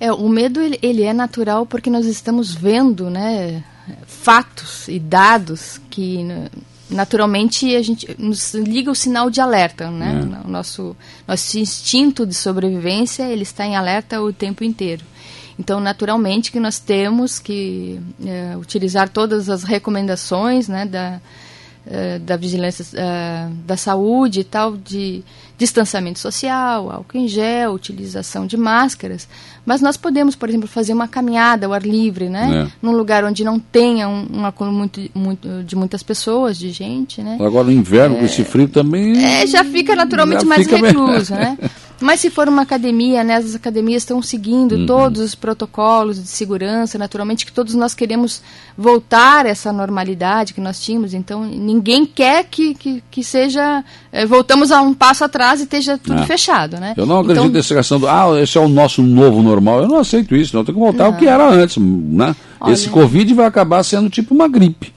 É, 0.00 0.10
o 0.10 0.30
medo 0.30 0.62
ele, 0.62 0.78
ele 0.80 1.02
é 1.02 1.12
natural 1.12 1.66
porque 1.66 1.90
nós 1.90 2.06
estamos 2.06 2.54
vendo 2.54 3.10
né, 3.10 3.62
fatos 4.06 4.88
e 4.88 4.98
dados 4.98 5.78
que 5.90 6.26
naturalmente 6.92 7.74
a 7.74 7.82
gente 7.82 8.14
nos 8.18 8.54
liga 8.54 8.90
o 8.90 8.94
sinal 8.94 9.30
de 9.30 9.40
alerta, 9.40 9.90
né? 9.90 10.20
É. 10.22 10.46
O 10.46 10.50
nosso 10.50 10.96
nosso 11.26 11.58
instinto 11.58 12.26
de 12.26 12.34
sobrevivência 12.34 13.24
ele 13.24 13.42
está 13.42 13.64
em 13.64 13.76
alerta 13.76 14.20
o 14.20 14.32
tempo 14.32 14.62
inteiro. 14.62 15.04
Então, 15.58 15.80
naturalmente 15.80 16.50
que 16.50 16.58
nós 16.58 16.78
temos 16.78 17.38
que 17.38 18.00
é, 18.24 18.56
utilizar 18.56 19.08
todas 19.08 19.48
as 19.48 19.62
recomendações, 19.62 20.66
né, 20.66 20.86
da 20.86 21.20
é, 21.86 22.18
da 22.18 22.36
vigilância 22.36 22.84
é, 22.94 23.48
da 23.66 23.76
saúde 23.76 24.40
e 24.40 24.44
tal, 24.44 24.76
de 24.76 25.22
distanciamento 25.58 26.18
social, 26.18 26.90
álcool 26.90 27.18
em 27.18 27.28
gel, 27.28 27.72
utilização 27.72 28.46
de 28.46 28.56
máscaras. 28.56 29.28
Mas 29.64 29.80
nós 29.80 29.96
podemos, 29.96 30.34
por 30.34 30.48
exemplo, 30.48 30.66
fazer 30.66 30.92
uma 30.92 31.06
caminhada 31.06 31.66
ao 31.66 31.72
ar 31.72 31.82
livre, 31.82 32.28
né? 32.28 32.66
É. 32.66 32.72
Num 32.82 32.92
lugar 32.92 33.24
onde 33.24 33.44
não 33.44 33.60
tenha 33.60 34.08
um, 34.08 34.26
uma 34.26 34.52
muito, 34.60 35.00
muito, 35.14 35.62
de 35.62 35.76
muitas 35.76 36.02
pessoas, 36.02 36.58
de 36.58 36.70
gente, 36.70 37.22
né? 37.22 37.38
Agora 37.40 37.64
no 37.64 37.72
inverno, 37.72 38.16
é, 38.16 38.18
com 38.20 38.24
esse 38.24 38.42
frio 38.42 38.68
também. 38.68 39.24
É, 39.24 39.46
já 39.46 39.62
fica 39.62 39.94
naturalmente 39.94 40.42
já 40.42 40.48
mais 40.48 40.66
fica 40.66 40.76
recluso, 40.76 41.34
né? 41.34 41.56
Mas 42.02 42.20
se 42.20 42.30
for 42.30 42.48
uma 42.48 42.62
academia, 42.62 43.22
né, 43.24 43.36
as 43.36 43.54
academias 43.54 44.02
estão 44.02 44.20
seguindo 44.20 44.72
uhum. 44.72 44.86
todos 44.86 45.20
os 45.20 45.34
protocolos 45.34 46.20
de 46.20 46.28
segurança, 46.28 46.98
naturalmente 46.98 47.46
que 47.46 47.52
todos 47.52 47.74
nós 47.74 47.94
queremos 47.94 48.42
voltar 48.76 49.46
a 49.46 49.48
essa 49.48 49.72
normalidade 49.72 50.52
que 50.52 50.60
nós 50.60 50.80
tínhamos, 50.80 51.14
então 51.14 51.44
ninguém 51.44 52.04
quer 52.04 52.44
que, 52.44 52.74
que, 52.74 53.02
que 53.10 53.22
seja, 53.22 53.84
eh, 54.10 54.26
voltamos 54.26 54.70
a 54.72 54.80
um 54.80 54.92
passo 54.92 55.24
atrás 55.24 55.60
e 55.60 55.64
esteja 55.64 55.96
tudo 55.96 56.22
é. 56.22 56.26
fechado, 56.26 56.78
né? 56.78 56.94
Eu 56.96 57.06
não 57.06 57.20
acredito 57.20 57.44
então, 57.44 57.52
nessa 57.52 57.74
questão 57.74 58.00
do, 58.00 58.08
ah, 58.08 58.40
esse 58.40 58.58
é 58.58 58.60
o 58.60 58.68
nosso 58.68 59.02
novo 59.02 59.42
normal, 59.42 59.82
eu 59.82 59.88
não 59.88 59.98
aceito 59.98 60.34
isso, 60.34 60.56
não, 60.56 60.64
tem 60.64 60.74
que 60.74 60.80
voltar 60.80 61.04
não. 61.04 61.12
ao 61.12 61.18
que 61.18 61.26
era 61.26 61.48
antes, 61.48 61.76
né? 61.76 62.34
Olha, 62.60 62.72
esse 62.72 62.88
Covid 62.88 63.32
vai 63.34 63.46
acabar 63.46 63.82
sendo 63.82 64.10
tipo 64.10 64.34
uma 64.34 64.48
gripe 64.48 64.92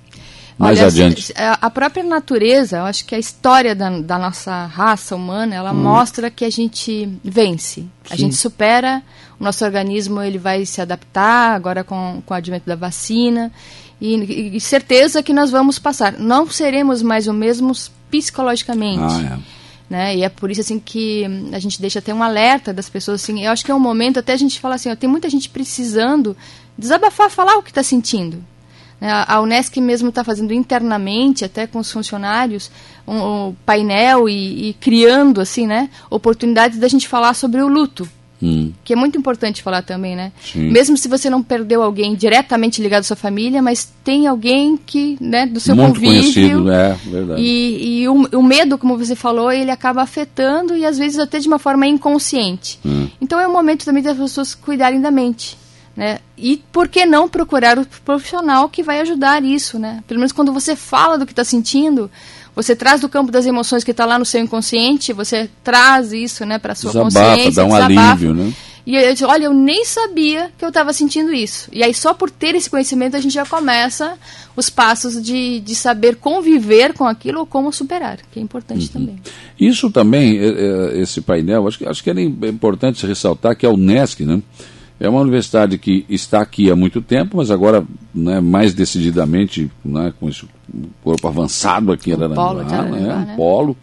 mais 0.57 0.79
Olha, 0.79 0.87
adiante. 0.87 1.33
A 1.35 1.69
própria 1.69 2.03
natureza, 2.03 2.77
eu 2.77 2.85
acho 2.85 3.05
que 3.05 3.13
a 3.13 3.19
história 3.19 3.75
da, 3.75 3.89
da 3.99 4.17
nossa 4.17 4.65
raça 4.65 5.15
humana, 5.15 5.53
ela 5.53 5.71
hum. 5.71 5.83
mostra 5.83 6.31
que 6.31 6.45
a 6.45 6.49
gente 6.49 7.09
vence, 7.23 7.85
a 8.09 8.15
gente 8.15 8.35
supera, 8.35 9.03
o 9.39 9.43
nosso 9.43 9.65
organismo 9.65 10.21
ele 10.21 10.37
vai 10.37 10.65
se 10.65 10.81
adaptar 10.81 11.53
agora 11.53 11.83
com, 11.83 12.21
com 12.25 12.33
o 12.33 12.37
advento 12.37 12.65
da 12.65 12.75
vacina 12.75 13.51
e, 13.99 14.55
e 14.55 14.61
certeza 14.61 15.21
que 15.21 15.33
nós 15.33 15.51
vamos 15.51 15.77
passar. 15.77 16.13
Não 16.13 16.49
seremos 16.49 17.01
mais 17.01 17.27
o 17.27 17.33
mesmos 17.33 17.91
psicologicamente. 18.09 19.03
Ah, 19.03 19.37
é. 19.37 19.55
Né? 19.89 20.15
E 20.17 20.23
é 20.23 20.29
por 20.29 20.49
isso 20.49 20.61
assim 20.61 20.79
que 20.79 21.25
a 21.51 21.59
gente 21.59 21.81
deixa 21.81 21.99
até 21.99 22.13
um 22.13 22.23
alerta 22.23 22.73
das 22.73 22.89
pessoas 22.89 23.21
assim. 23.21 23.43
Eu 23.43 23.51
acho 23.51 23.63
que 23.63 23.71
é 23.71 23.75
um 23.75 23.79
momento 23.79 24.19
até 24.19 24.33
a 24.33 24.37
gente 24.37 24.59
falar 24.59 24.75
assim, 24.75 24.89
ó, 24.89 24.95
tem 24.95 25.09
muita 25.09 25.29
gente 25.29 25.49
precisando 25.49 26.35
desabafar, 26.77 27.29
falar 27.29 27.57
o 27.57 27.61
que 27.61 27.71
está 27.71 27.83
sentindo. 27.83 28.43
Né, 28.99 29.09
a 29.27 29.41
Unesc 29.41 29.79
mesmo 29.81 30.09
está 30.09 30.23
fazendo 30.23 30.53
internamente, 30.53 31.43
até 31.43 31.67
com 31.67 31.79
os 31.79 31.91
funcionários, 31.91 32.71
um, 33.07 33.17
um 33.17 33.55
painel 33.65 34.29
e, 34.29 34.69
e, 34.69 34.73
criando 34.73 35.41
assim, 35.41 35.67
né, 35.67 35.89
oportunidades 36.09 36.79
da 36.79 36.87
gente 36.87 37.07
falar 37.07 37.33
sobre 37.33 37.61
o 37.61 37.67
luto. 37.67 38.07
Hum. 38.41 38.73
Que 38.83 38.93
é 38.93 38.95
muito 38.95 39.17
importante 39.17 39.63
falar 39.63 39.81
também, 39.81 40.15
né? 40.15 40.31
Sim. 40.41 40.69
Mesmo 40.69 40.97
se 40.97 41.07
você 41.07 41.29
não 41.29 41.41
perdeu 41.41 41.81
alguém 41.81 42.15
diretamente 42.15 42.81
ligado 42.81 43.01
à 43.01 43.03
sua 43.03 43.15
família, 43.15 43.61
mas 43.61 43.91
tem 44.03 44.27
alguém 44.27 44.77
que, 44.77 45.17
né, 45.21 45.45
do 45.45 45.59
seu 45.59 45.75
muito 45.75 45.99
convívio. 45.99 46.69
É, 46.69 46.95
verdade. 47.05 47.41
E, 47.41 48.01
e 48.01 48.09
o, 48.09 48.13
o, 48.33 48.43
medo, 48.43 48.77
como 48.77 48.97
você 48.97 49.15
falou, 49.15 49.51
ele 49.51 49.71
acaba 49.71 50.01
afetando 50.01 50.75
e 50.75 50.85
às 50.85 50.97
vezes 50.97 51.17
até 51.17 51.39
de 51.39 51.47
uma 51.47 51.59
forma 51.59 51.87
inconsciente. 51.87 52.77
Hum. 52.85 53.07
Então 53.21 53.39
é 53.39 53.47
o 53.47 53.51
momento 53.51 53.85
também 53.85 54.03
das 54.03 54.17
pessoas 54.17 54.53
cuidarem 54.53 54.99
da 54.99 55.09
mente. 55.09 55.57
Né? 55.95 56.19
E 56.37 56.61
por 56.73 56.89
que 56.89 57.05
não 57.05 57.29
procurar 57.29 57.79
o 57.79 57.85
profissional 58.03 58.67
que 58.67 58.83
vai 58.83 58.99
ajudar 58.99 59.43
isso, 59.43 59.79
né? 59.79 60.03
Pelo 60.05 60.19
menos 60.19 60.33
quando 60.33 60.51
você 60.51 60.75
fala 60.75 61.17
do 61.17 61.25
que 61.25 61.31
está 61.31 61.45
sentindo, 61.45 62.11
você 62.53 62.75
traz 62.75 62.99
do 62.99 63.07
campo 63.07 63.31
das 63.31 63.45
emoções 63.45 63.83
que 63.83 63.91
está 63.91 64.05
lá 64.05 64.19
no 64.19 64.25
seu 64.25 64.41
inconsciente, 64.41 65.13
você 65.13 65.49
traz 65.63 66.11
isso, 66.11 66.45
né, 66.45 66.59
para 66.59 66.73
a 66.73 66.75
sua 66.75 66.91
desabafa, 66.91 67.29
consciência, 67.29 67.63
dá 67.63 67.65
um 67.65 67.69
desabafa. 67.69 68.11
alívio, 68.11 68.33
né? 68.33 68.53
E 68.85 68.95
eu 68.95 69.13
disse, 69.13 69.25
olha, 69.25 69.45
eu 69.45 69.53
nem 69.53 69.83
sabia 69.83 70.51
que 70.57 70.63
eu 70.63 70.69
estava 70.69 70.93
sentindo 70.93 71.33
isso. 71.33 71.69
E 71.73 71.83
aí 71.83 71.91
só 71.91 72.13
por 72.13 72.29
ter 72.29 72.53
esse 72.53 72.69
conhecimento 72.69 73.15
a 73.15 73.19
gente 73.19 73.33
já 73.33 73.45
começa 73.45 74.15
os 74.55 74.69
passos 74.69 75.19
de, 75.21 75.59
de 75.59 75.73
saber 75.73 76.17
conviver 76.17 76.93
com 76.93 77.05
aquilo 77.05 77.39
ou 77.39 77.45
como 77.47 77.73
superar, 77.73 78.19
que 78.31 78.39
é 78.39 78.41
importante 78.41 78.85
uhum. 78.87 78.93
também. 78.93 79.21
Isso 79.59 79.89
também, 79.89 80.37
é, 80.37 80.45
é, 80.45 81.01
esse 81.01 81.19
painel, 81.19 81.67
acho 81.67 81.79
que, 81.79 81.85
acho 81.87 82.03
que 82.03 82.11
é 82.11 82.21
importante 82.21 83.07
ressaltar 83.07 83.55
que 83.55 83.65
a 83.65 83.69
UNESCO, 83.71 84.23
né? 84.23 84.41
É 84.99 85.09
uma 85.09 85.19
universidade 85.19 85.77
que 85.77 86.05
está 86.09 86.41
aqui 86.41 86.71
há 86.71 86.75
muito 86.75 87.01
tempo, 87.01 87.37
mas 87.37 87.51
agora 87.51 87.83
né, 88.13 88.39
mais 88.39 88.73
decididamente, 88.73 89.69
né, 89.83 90.13
com 90.19 90.29
esse 90.29 90.45
corpo 91.03 91.27
avançado 91.27 91.91
aqui 91.91 92.11
em 92.11 92.13
Araranguá, 92.13 92.47
polo, 92.47 92.63
né, 92.63 92.99
né? 92.99 93.27
um 93.33 93.35
polo. 93.35 93.77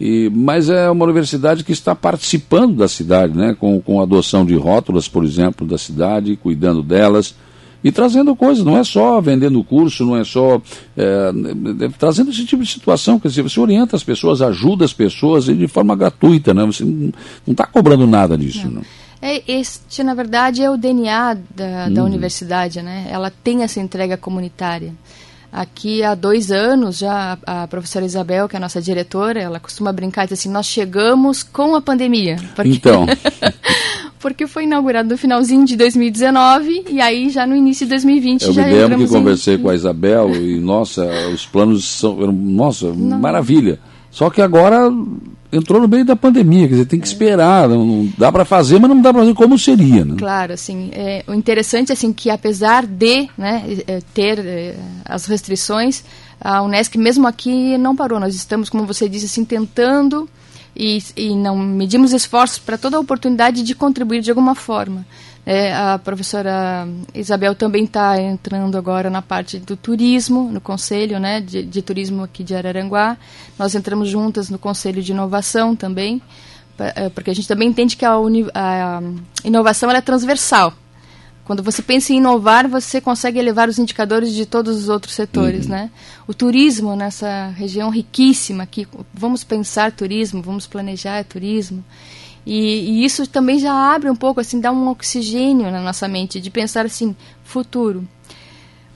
E, 0.00 0.30
mas 0.34 0.68
é 0.68 0.90
uma 0.90 1.04
universidade 1.04 1.64
que 1.64 1.72
está 1.72 1.94
participando 1.94 2.76
da 2.76 2.88
cidade, 2.88 3.36
né, 3.36 3.56
com, 3.58 3.80
com 3.80 4.00
a 4.00 4.02
adoção 4.02 4.44
de 4.44 4.56
rótulas, 4.56 5.08
por 5.08 5.24
exemplo, 5.24 5.66
da 5.66 5.78
cidade, 5.78 6.36
cuidando 6.36 6.82
delas 6.82 7.34
e 7.82 7.92
trazendo 7.92 8.34
coisas, 8.34 8.64
não 8.64 8.76
é 8.76 8.82
só 8.82 9.20
vendendo 9.20 9.62
curso, 9.62 10.04
não 10.04 10.16
é 10.16 10.24
só 10.24 10.60
é, 10.96 11.32
é, 11.80 11.88
trazendo 11.96 12.30
esse 12.30 12.44
tipo 12.44 12.62
de 12.62 12.68
situação, 12.68 13.20
quer 13.20 13.28
dizer, 13.28 13.42
você 13.42 13.60
orienta 13.60 13.94
as 13.94 14.02
pessoas, 14.02 14.42
ajuda 14.42 14.84
as 14.84 14.92
pessoas 14.92 15.44
de 15.44 15.68
forma 15.68 15.94
gratuita, 15.94 16.52
né? 16.52 16.66
você 16.66 16.84
não 16.84 17.12
está 17.46 17.66
cobrando 17.66 18.06
nada 18.06 18.36
disso. 18.36 18.66
Não. 18.66 18.74
não. 18.74 18.82
É, 19.28 19.42
este, 19.46 20.02
na 20.02 20.14
verdade, 20.14 20.62
é 20.62 20.70
o 20.70 20.78
DNA 20.78 21.34
da, 21.54 21.88
da 21.90 22.00
uhum. 22.00 22.06
universidade, 22.06 22.80
né? 22.80 23.06
Ela 23.10 23.30
tem 23.30 23.62
essa 23.62 23.78
entrega 23.78 24.16
comunitária. 24.16 24.94
Aqui 25.52 26.02
há 26.02 26.14
dois 26.14 26.50
anos 26.50 26.96
já 26.98 27.36
a, 27.46 27.66
professora 27.66 28.06
Isabel, 28.06 28.48
que 28.48 28.56
é 28.56 28.58
a 28.58 28.60
nossa 28.60 28.80
diretora, 28.80 29.38
ela 29.38 29.60
costuma 29.60 29.92
brincar 29.92 30.22
e 30.22 30.26
dizer 30.28 30.34
assim, 30.34 30.50
nós 30.50 30.64
chegamos 30.64 31.42
com 31.42 31.74
a 31.74 31.80
pandemia. 31.82 32.36
Porque, 32.56 32.70
então. 32.70 33.04
porque 34.18 34.46
foi 34.46 34.64
inaugurado 34.64 35.10
no 35.10 35.18
finalzinho 35.18 35.66
de 35.66 35.76
2019 35.76 36.86
e 36.88 36.98
aí 36.98 37.28
já 37.28 37.46
no 37.46 37.54
início 37.54 37.84
de 37.84 37.90
2020 37.90 38.44
Eu 38.44 38.52
já 38.54 38.64
me 38.64 38.72
lembro 38.72 38.98
que 38.98 39.08
conversei 39.08 39.56
em... 39.56 39.58
com 39.58 39.68
a 39.68 39.74
Isabel 39.74 40.34
e, 40.36 40.58
nossa, 40.58 41.06
os 41.34 41.44
planos 41.44 41.84
são, 41.84 42.16
nossa, 42.32 42.92
Não. 42.94 43.18
maravilha. 43.18 43.78
Só 44.10 44.30
que 44.30 44.40
agora 44.40 44.90
entrou 45.52 45.80
no 45.80 45.88
meio 45.88 46.04
da 46.04 46.14
pandemia, 46.14 46.68
quer 46.68 46.74
dizer, 46.74 46.86
tem 46.86 47.00
que 47.00 47.06
é. 47.06 47.10
esperar, 47.10 47.68
não, 47.68 48.08
dá 48.16 48.30
para 48.30 48.44
fazer, 48.44 48.78
mas 48.78 48.90
não 48.90 49.00
dá 49.00 49.12
para 49.12 49.22
fazer 49.22 49.34
como 49.34 49.58
seria, 49.58 50.04
né? 50.04 50.14
Claro, 50.18 50.52
assim, 50.52 50.90
é, 50.92 51.24
o 51.26 51.34
interessante 51.34 51.92
assim 51.92 52.12
que 52.12 52.30
apesar 52.30 52.86
de 52.86 53.28
né, 53.36 53.64
é, 53.86 54.00
ter 54.12 54.38
é, 54.38 54.76
as 55.04 55.26
restrições, 55.26 56.02
a 56.40 56.62
Unesc 56.62 56.96
mesmo 56.96 57.26
aqui 57.26 57.76
não 57.78 57.96
parou. 57.96 58.20
Nós 58.20 58.34
estamos, 58.34 58.68
como 58.68 58.86
você 58.86 59.08
disse, 59.08 59.26
assim, 59.26 59.44
tentando 59.44 60.28
e, 60.76 61.02
e 61.16 61.34
não 61.34 61.56
medimos 61.56 62.12
esforços 62.12 62.58
para 62.58 62.78
toda 62.78 62.96
a 62.96 63.00
oportunidade 63.00 63.62
de 63.62 63.74
contribuir 63.74 64.20
de 64.20 64.30
alguma 64.30 64.54
forma. 64.54 65.04
É, 65.50 65.74
a 65.74 65.98
professora 65.98 66.86
Isabel 67.14 67.54
também 67.54 67.84
está 67.84 68.20
entrando 68.20 68.76
agora 68.76 69.08
na 69.08 69.22
parte 69.22 69.58
do 69.58 69.78
turismo, 69.78 70.52
no 70.52 70.60
conselho 70.60 71.18
né, 71.18 71.40
de, 71.40 71.62
de, 71.62 71.80
turismo 71.80 72.22
aqui 72.22 72.44
de 72.44 72.54
Araranguá. 72.54 73.16
Nós 73.58 73.74
entramos 73.74 74.10
juntas 74.10 74.50
no 74.50 74.58
conselho 74.58 75.02
de 75.02 75.12
inovação 75.12 75.74
também, 75.74 76.20
é, 76.78 77.08
porque 77.08 77.30
a 77.30 77.34
gente 77.34 77.48
também 77.48 77.66
entende 77.66 77.96
que 77.96 78.04
a, 78.04 78.12
a 78.54 79.02
inovação 79.42 79.90
é 79.90 80.02
transversal. 80.02 80.74
Quando 81.46 81.62
você 81.62 81.80
pensa 81.80 82.12
em 82.12 82.18
inovar, 82.18 82.68
você 82.68 83.00
consegue 83.00 83.38
elevar 83.38 83.70
os 83.70 83.78
indicadores 83.78 84.34
de 84.34 84.44
todos 84.44 84.76
os 84.76 84.90
outros 84.90 85.14
setores, 85.14 85.64
uhum. 85.64 85.70
né? 85.70 85.90
O 86.26 86.34
turismo 86.34 86.94
nessa 86.94 87.48
região 87.56 87.88
riquíssima 87.88 88.64
aqui, 88.64 88.86
vamos 89.14 89.44
pensar 89.44 89.92
turismo, 89.92 90.42
vamos 90.42 90.66
planejar 90.66 91.24
turismo. 91.24 91.82
E, 92.50 93.02
e, 93.02 93.04
isso 93.04 93.26
também 93.26 93.58
já 93.58 93.74
abre 93.94 94.08
um 94.08 94.16
pouco, 94.16 94.40
assim, 94.40 94.58
dá 94.58 94.72
um 94.72 94.88
oxigênio 94.88 95.70
na 95.70 95.82
nossa 95.82 96.08
mente 96.08 96.40
de 96.40 96.50
pensar 96.50 96.86
assim, 96.86 97.14
futuro. 97.44 98.08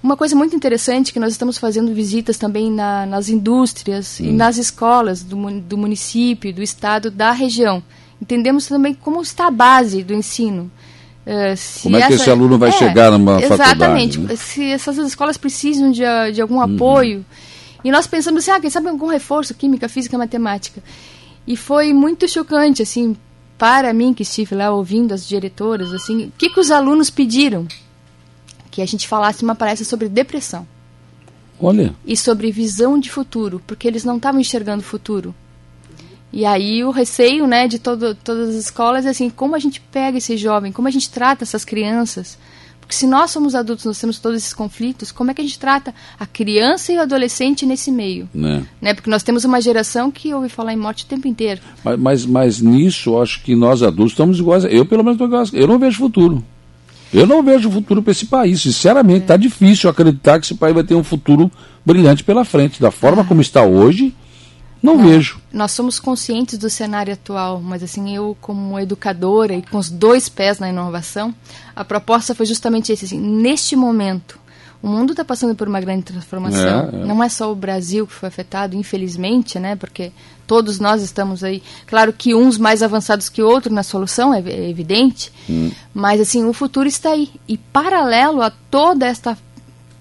Uma 0.03 0.17
coisa 0.17 0.35
muito 0.35 0.57
interessante 0.57 1.13
que 1.13 1.21
nós 1.21 1.33
estamos 1.33 1.59
fazendo 1.59 1.93
visitas 1.93 2.39
também 2.39 2.73
na, 2.73 3.05
nas 3.05 3.29
indústrias 3.29 4.19
hum. 4.19 4.25
e 4.25 4.33
nas 4.33 4.57
escolas 4.57 5.23
do, 5.23 5.37
do 5.61 5.77
município, 5.77 6.51
do 6.51 6.63
estado, 6.63 7.11
da 7.11 7.31
região. 7.33 7.83
Entendemos 8.19 8.67
também 8.67 8.95
como 8.95 9.21
está 9.21 9.49
a 9.49 9.51
base 9.51 10.03
do 10.03 10.15
ensino. 10.15 10.71
Uh, 11.27 11.83
como 11.83 11.97
é 11.99 12.07
que 12.07 12.15
essa, 12.15 12.23
esse 12.23 12.31
aluno 12.31 12.57
vai 12.57 12.71
é, 12.71 12.73
chegar 12.73 13.11
numa 13.11 13.33
exatamente, 13.33 13.49
faculdade? 13.49 13.77
Exatamente. 13.77 14.19
Né? 14.19 14.37
Se 14.37 14.65
essas 14.73 14.97
escolas 14.97 15.37
precisam 15.37 15.91
de, 15.91 16.03
de 16.33 16.41
algum 16.41 16.57
uhum. 16.57 16.75
apoio. 16.75 17.23
E 17.85 17.91
nós 17.91 18.07
pensamos 18.07 18.45
assim, 18.45 18.51
ah, 18.51 18.61
quem 18.61 18.71
sabe 18.71 18.89
algum 18.89 19.09
reforço, 19.09 19.53
química, 19.53 19.91
física, 19.91 20.17
matemática. 20.17 20.83
E 21.47 21.55
foi 21.55 21.93
muito 21.93 22.27
chocante, 22.27 22.81
assim, 22.81 23.15
para 23.59 23.93
mim 23.93 24.13
que 24.13 24.23
estive 24.23 24.55
lá 24.55 24.71
ouvindo 24.71 25.13
as 25.13 25.27
diretoras, 25.27 25.93
assim, 25.93 26.27
o 26.27 26.33
que, 26.37 26.51
que 26.51 26.61
os 26.61 26.71
alunos 26.71 27.11
pediram? 27.11 27.67
Que 28.71 28.83
a 28.83 28.87
gente 28.87 29.07
falasse 29.07 29.45
uma 29.45 29.55
palestra 29.55 29.87
sobre 29.87 30.09
depressão. 30.09 30.67
Olha. 31.61 31.95
E 32.05 32.17
sobre 32.17 32.51
visão 32.51 32.99
de 32.99 33.11
futuro, 33.11 33.63
porque 33.67 33.87
eles 33.87 34.05
não 34.05 34.17
estavam 34.17 34.41
enxergando 34.41 34.81
o 34.81 34.87
futuro. 34.87 35.35
E 36.33 36.47
aí 36.47 36.83
o 36.83 36.91
receio, 36.91 37.47
né, 37.47 37.69
de 37.69 37.79
todo, 37.79 38.15
todas 38.15 38.51
as 38.51 38.55
escolas 38.57 39.05
é 39.05 39.11
assim, 39.11 39.29
como 39.29 39.55
a 39.55 39.59
gente 39.59 39.81
pega 39.81 40.19
esse 40.19 40.37
jovem, 40.37 40.73
como 40.73 40.89
a 40.89 40.91
gente 40.91 41.11
trata 41.11 41.45
essas 41.45 41.65
crianças, 41.65 42.39
porque 42.83 42.97
se 42.97 43.07
nós 43.07 43.31
somos 43.31 43.55
adultos, 43.55 43.85
nós 43.85 43.99
temos 43.99 44.19
todos 44.19 44.39
esses 44.39 44.53
conflitos, 44.53 45.13
como 45.13 45.31
é 45.31 45.35
que 45.35 45.41
a 45.41 45.45
gente 45.45 45.59
trata 45.59 45.95
a 46.19 46.27
criança 46.27 46.93
e 46.93 46.97
o 46.97 47.01
adolescente 47.01 47.65
nesse 47.65 47.93
meio? 47.93 48.29
Né? 48.35 48.67
né? 48.81 48.93
Porque 48.93 49.09
nós 49.09 49.23
temos 49.23 49.45
uma 49.45 49.61
geração 49.61 50.11
que 50.11 50.35
ouve 50.35 50.49
falar 50.49 50.73
em 50.73 50.77
morte 50.77 51.05
o 51.05 51.07
tempo 51.07 51.29
inteiro. 51.29 51.61
Mas, 51.85 51.99
mas, 51.99 52.27
mas 52.27 52.61
nisso, 52.61 53.17
acho 53.23 53.41
que 53.45 53.55
nós 53.55 53.85
adultos 53.85 54.13
estamos 54.13 54.41
iguais. 54.41 54.65
Eu, 54.65 54.85
pelo 54.85 55.05
menos, 55.05 55.19
estou 55.21 55.61
Eu 55.61 55.69
não 55.69 55.79
vejo 55.79 55.97
futuro. 55.97 56.45
Eu 57.15 57.25
não 57.25 57.41
vejo 57.41 57.71
futuro 57.71 58.03
para 58.03 58.11
esse 58.11 58.27
país. 58.27 58.61
Sinceramente, 58.61 59.21
está 59.21 59.35
é. 59.35 59.39
difícil 59.39 59.89
acreditar 59.89 60.41
que 60.41 60.47
esse 60.47 60.55
país 60.57 60.75
vai 60.75 60.83
ter 60.83 60.97
um 60.97 61.05
futuro 61.05 61.51
brilhante 61.87 62.25
pela 62.25 62.45
frente. 62.45 62.81
Da 62.81 62.91
forma 62.91 63.23
ah. 63.23 63.25
como 63.25 63.41
está 63.41 63.63
hoje, 63.63 64.13
não, 64.83 64.97
não, 64.97 65.07
vejo. 65.07 65.41
Nós 65.53 65.71
somos 65.73 66.01
conscientes 66.01 66.59
do 66.59 66.69
cenário 66.69 67.13
atual, 67.13 67.61
mas 67.61 67.83
assim, 67.83 68.15
eu 68.15 68.37
como 68.41 68.79
educadora 68.79 69.55
e 69.55 69.63
com 69.63 69.79
os 69.79 69.89
dois 69.89 70.29
pés 70.29 70.59
na 70.59 70.69
inovação, 70.69 71.33
a 71.75 71.85
proposta 71.85 72.35
foi 72.35 72.47
justamente 72.47 72.91
esse, 72.93 73.05
assim, 73.05 73.21
neste 73.21 73.77
momento, 73.77 74.41
O 74.83 74.89
mundo 74.89 75.13
está 75.13 75.25
passando 75.25 75.55
por 75.55 75.69
uma 75.69 75.81
grande 75.81 76.03
transformação. 76.03 76.91
É, 76.93 76.97
é. 76.97 77.07
Não 77.07 77.23
é 77.23 77.29
só 77.29 77.53
o 77.53 77.55
Brasil 77.55 78.05
que 78.05 78.13
foi 78.13 78.29
afetado, 78.29 78.77
infelizmente, 78.77 79.57
né? 79.61 79.77
Porque 79.77 80.11
todos 80.45 80.81
nós 80.81 81.03
estamos 81.03 81.45
aí. 81.45 81.63
Claro 81.87 82.13
que 82.13 82.35
uns 82.35 82.59
mais 82.59 82.83
avançados 82.83 83.29
que 83.29 83.41
outros 83.41 83.73
na 83.73 83.85
solução, 83.85 84.35
é, 84.35 84.41
é 84.41 84.69
evidente. 84.69 85.33
Hum. 85.49 85.71
Mas 85.95 86.21
assim, 86.21 86.45
o 86.45 86.53
futuro 86.53 86.89
está 86.89 87.11
aí. 87.11 87.31
E 87.47 87.57
paralelo 87.57 88.43
a 88.43 88.51
toda 88.51 89.07
esta 89.07 89.39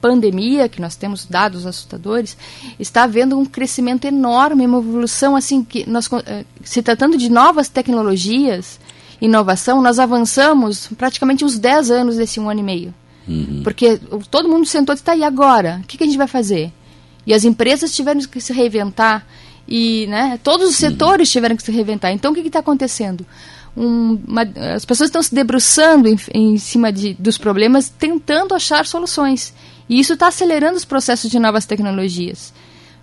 pandemia, 0.02 0.68
que 0.68 0.82
nós 0.82 0.96
temos 0.96 1.26
dados 1.26 1.66
assustadores, 1.66 2.36
está 2.80 3.04
havendo 3.04 3.38
um 3.38 3.46
crescimento 3.46 4.06
enorme, 4.06 4.66
uma 4.66 4.80
evolução 4.80 5.36
assim 5.36 5.64
que 5.64 5.88
nós 5.90 6.10
eh, 6.26 6.44
se 6.64 6.82
tratando 6.82 7.18
de 7.18 7.30
novas 7.30 7.70
tecnologias, 7.70 8.80
inovação, 9.22 9.82
nós 9.82 10.00
avançamos 10.00 10.88
praticamente 10.98 11.46
uns 11.46 11.58
10 11.60 11.92
anos 11.92 12.18
desse 12.18 12.40
um 12.40 12.50
ano 12.50 12.60
e 12.60 12.64
meio. 12.64 12.94
Uhum. 13.28 13.62
Porque 13.64 14.00
todo 14.32 14.50
mundo 14.50 14.66
sentou 14.66 14.94
e 14.94 14.96
disse, 14.96 15.04
tá, 15.06 15.16
e 15.16 15.24
agora? 15.24 15.80
O 15.84 15.88
que, 15.88 15.98
que 15.98 16.04
a 16.04 16.08
gente 16.08 16.18
vai 16.18 16.28
fazer? 16.28 16.72
E 17.26 17.34
as 17.34 17.44
empresas 17.46 17.96
tiveram 17.96 18.20
que 18.22 18.42
se 18.42 18.52
reinventar, 18.52 19.26
e 19.68 20.08
né, 20.08 20.40
todos 20.44 20.70
os 20.70 20.76
setores 20.76 21.32
tiveram 21.32 21.56
que 21.56 21.62
se 21.64 21.72
reinventar. 21.72 22.12
Então, 22.12 22.32
o 22.32 22.36
que 22.36 22.42
está 22.42 22.60
acontecendo? 22.60 23.26
Um- 23.78 24.20
uma- 24.28 24.42
as 24.76 24.84
pessoas 24.84 25.08
estão 25.10 25.22
se 25.22 25.34
debruçando 25.34 26.10
em, 26.10 26.18
em 26.34 26.58
cima 26.58 26.92
de, 26.92 27.14
dos 27.14 27.38
problemas, 27.38 27.90
tentando 27.90 28.54
achar 28.56 28.86
soluções. 28.88 29.54
E 29.92 30.00
isso 30.00 30.14
está 30.14 30.30
acelerando 30.30 30.78
os 30.78 30.86
processos 30.86 31.30
de 31.30 31.38
novas 31.38 31.66
tecnologias. 31.66 32.54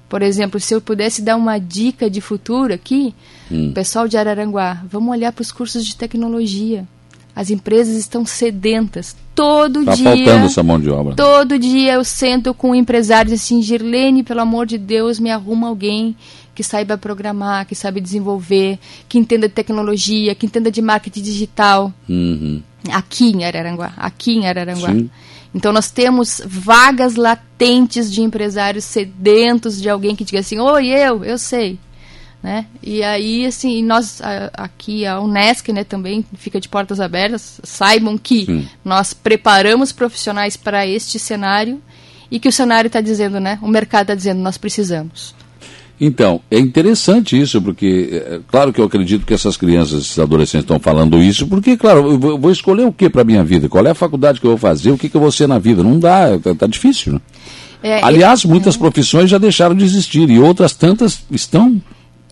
Por 0.09 0.23
exemplo, 0.23 0.59
se 0.59 0.75
eu 0.75 0.81
pudesse 0.81 1.21
dar 1.21 1.37
uma 1.37 1.59
dica 1.59 2.09
de 2.09 2.19
futuro 2.19 2.73
aqui, 2.73 3.15
Hum. 3.53 3.73
pessoal 3.75 4.09
de 4.09 4.17
Araranguá, 4.17 4.83
vamos 4.91 5.11
olhar 5.11 5.31
para 5.31 5.43
os 5.43 5.53
cursos 5.53 5.85
de 5.85 5.95
tecnologia. 5.95 6.89
As 7.37 7.51
empresas 7.51 7.95
estão 7.95 8.25
sedentas. 8.25 9.15
Todo 9.35 9.81
Está 9.81 9.95
dia. 9.97 10.05
faltando 10.05 10.47
essa 10.47 10.63
mão 10.63 10.81
de 10.81 10.89
obra. 10.89 11.15
Todo 11.15 11.59
dia 11.59 11.93
eu 11.93 12.05
sento 12.05 12.55
com 12.55 12.75
empresários 12.75 13.35
assim, 13.35 13.61
Girlene, 13.61 14.23
pelo 14.25 14.41
amor 14.41 14.65
de 14.67 14.79
Deus, 14.79 15.21
me 15.21 15.31
arruma 15.31 15.69
alguém 15.69 16.17
que 16.55 16.63
saiba 16.65 16.97
programar, 16.99 17.67
que 17.67 17.75
saiba 17.75 18.01
desenvolver, 18.01 18.79
que 19.09 19.19
entenda 19.19 19.47
tecnologia, 19.49 20.35
que 20.35 20.47
entenda 20.47 20.71
de 20.71 20.81
marketing 20.83 21.23
digital. 21.23 21.93
Uhum. 22.09 22.61
Aqui 22.91 23.27
em 23.31 23.45
Araranguá. 23.45 23.93
Aqui 23.97 24.33
em 24.33 24.49
Araranguá. 24.49 24.91
Sim. 24.91 25.09
Então 25.55 25.73
nós 25.73 25.91
temos 25.91 26.41
vagas 26.45 27.17
latentes 27.17 28.13
de 28.13 28.23
empresários 28.23 28.85
sedentos 28.85 29.81
de 29.81 29.89
alguém 29.89 30.15
que 30.15 30.25
diga 30.25 30.41
assim, 30.41 30.59
oi, 30.59 30.89
eu, 30.89 31.25
eu 31.25 31.39
sei. 31.39 31.79
Né? 32.43 32.67
E 32.81 33.03
aí, 33.03 33.47
assim, 33.47 33.83
nós 33.83 34.21
aqui, 34.53 35.05
a 35.05 35.21
Unesc, 35.21 35.73
né, 35.73 35.83
também 35.83 36.25
fica 36.35 36.61
de 36.61 36.69
portas 36.69 37.01
abertas, 37.01 37.61
saibam 37.65 38.17
que 38.17 38.47
Sim. 38.47 38.69
nós 38.85 39.13
preparamos 39.13 39.91
profissionais 39.91 40.57
para 40.57 40.87
este 40.87 41.19
cenário 41.19 41.83
e 42.31 42.39
que 42.39 42.49
o 42.49 42.53
cenário 42.53 42.87
está 42.87 43.01
dizendo, 43.01 43.41
né, 43.41 43.59
o 43.61 43.67
mercado 43.67 44.03
está 44.03 44.15
dizendo, 44.15 44.41
nós 44.41 44.57
precisamos. 44.57 45.35
Então, 46.01 46.41
é 46.49 46.59
interessante 46.59 47.41
isso, 47.41 47.61
porque, 47.61 48.09
é, 48.13 48.41
claro 48.47 48.73
que 48.73 48.81
eu 48.81 48.85
acredito 48.85 49.27
que 49.27 49.35
essas 49.35 49.57
crianças, 49.57 50.03
esses 50.03 50.19
adolescentes 50.19 50.65
estão 50.65 50.79
falando 50.79 51.21
isso, 51.21 51.47
porque, 51.49 51.77
claro, 51.77 52.13
eu 52.13 52.39
vou, 52.39 52.53
escolher 52.53 52.87
o 52.87 52.93
que 52.93 53.11
para 53.11 53.25
minha 53.25 53.43
vida? 53.43 53.69
Qual 53.69 53.85
é 53.85 53.91
a 53.91 53.95
faculdade 53.95 54.41
que 54.41 54.47
eu 54.47 54.51
vou 54.51 54.59
fazer? 54.59 54.93
O 54.93 54.99
que, 54.99 55.09
que 55.09 55.17
eu 55.17 55.21
vou 55.21 55.33
ser 55.33 55.49
na 55.49 55.59
vida? 55.59 55.83
Não 55.83 55.99
dá, 55.99 56.39
tá, 56.39 56.55
tá 56.55 56.67
difícil, 56.67 57.15
né? 57.15 57.21
É, 57.83 58.03
Aliás, 58.05 58.45
muitas 58.45 58.77
profissões 58.77 59.31
já 59.31 59.39
deixaram 59.39 59.75
de 59.75 59.85
existir 59.85 60.29
e 60.31 60.39
outras 60.39 60.73
tantas 60.73 61.21
estão. 61.31 61.81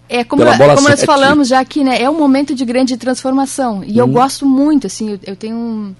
É 0.08 0.22
como, 0.22 0.44
como 0.44 0.88
nós 0.88 1.04
falamos 1.04 1.48
já 1.48 1.60
aqui, 1.60 1.82
né? 1.82 2.00
É 2.00 2.08
um 2.08 2.18
momento 2.18 2.54
de 2.54 2.64
grande 2.64 2.96
transformação. 2.96 3.82
E 3.84 3.92
Uhum. 3.92 3.98
eu 3.98 4.06
gosto 4.08 4.46
muito, 4.46 4.86
assim, 4.86 5.10
eu, 5.10 5.20
eu 5.24 5.36
tenho 5.36 5.56
um. 5.56 5.94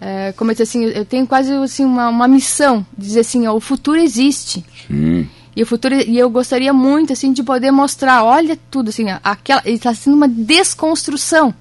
é, 0.00 0.32
como 0.36 0.50
eu 0.50 0.54
disse 0.54 0.62
assim, 0.62 0.84
eu 0.84 1.04
tenho 1.04 1.26
quase 1.26 1.52
assim, 1.52 1.84
uma, 1.84 2.08
uma 2.08 2.28
missão 2.28 2.84
dizer 2.96 3.20
assim, 3.20 3.46
ó, 3.46 3.54
o 3.54 3.60
futuro 3.60 3.98
existe. 3.98 4.64
Sim. 4.88 5.28
E 5.56 5.62
o 5.62 5.66
futuro 5.66 5.94
e 5.94 6.18
eu 6.18 6.28
gostaria 6.28 6.72
muito 6.72 7.12
assim 7.14 7.32
de 7.32 7.42
poder 7.42 7.70
mostrar, 7.70 8.22
olha 8.22 8.58
tudo 8.70 8.90
assim, 8.90 9.06
aquela 9.24 9.62
está 9.64 9.94
sendo 9.94 10.14
uma 10.14 10.28
desconstrução. 10.28 11.54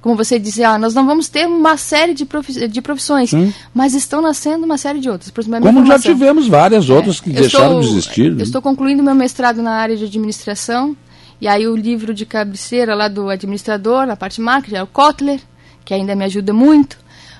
Como 0.00 0.16
você 0.16 0.38
disse, 0.38 0.62
ah, 0.62 0.78
nós 0.78 0.94
não 0.94 1.04
vamos 1.06 1.28
ter 1.28 1.46
uma 1.46 1.76
série 1.76 2.14
de, 2.14 2.24
profi- 2.24 2.68
de 2.68 2.80
profissões, 2.82 3.30
Sim. 3.30 3.52
mas 3.74 3.92
estão 3.94 4.20
nascendo 4.22 4.64
uma 4.64 4.78
série 4.78 5.00
de 5.00 5.08
outras. 5.10 5.32
Como 5.60 5.86
já 5.86 5.98
tivemos 5.98 6.46
várias 6.46 6.88
outras 6.90 7.18
que 7.20 7.30
É, 7.30 7.32
eu 7.36 7.40
deixaram 7.40 7.66
estou- 7.66 7.80
de 7.80 7.86
existir. 7.88 8.30
né? 8.32 8.40
Eu 8.40 8.44
estou 8.44 8.62
concluindo 8.62 9.02
meu 9.02 9.14
mestrado 9.14 9.62
na 9.62 9.72
área 9.72 9.96
de 9.96 10.04
administração. 10.04 10.96
E 11.40 11.46
aí 11.48 11.66
o 11.66 11.76
livro 11.76 12.14
de 12.14 12.24
cabeceira 12.24 12.94
lá 12.94 13.08
do 13.08 13.28
administrador, 13.28 14.08
a 14.08 14.16
parte 14.16 14.40
marketing, 14.40 14.76
é 14.76 14.82
o 14.82 14.86
Kotler, 14.86 15.40
que 15.84 15.92
ainda 15.92 16.14
me 16.14 16.24
ajuda 16.24 16.52
muito. 16.52 16.98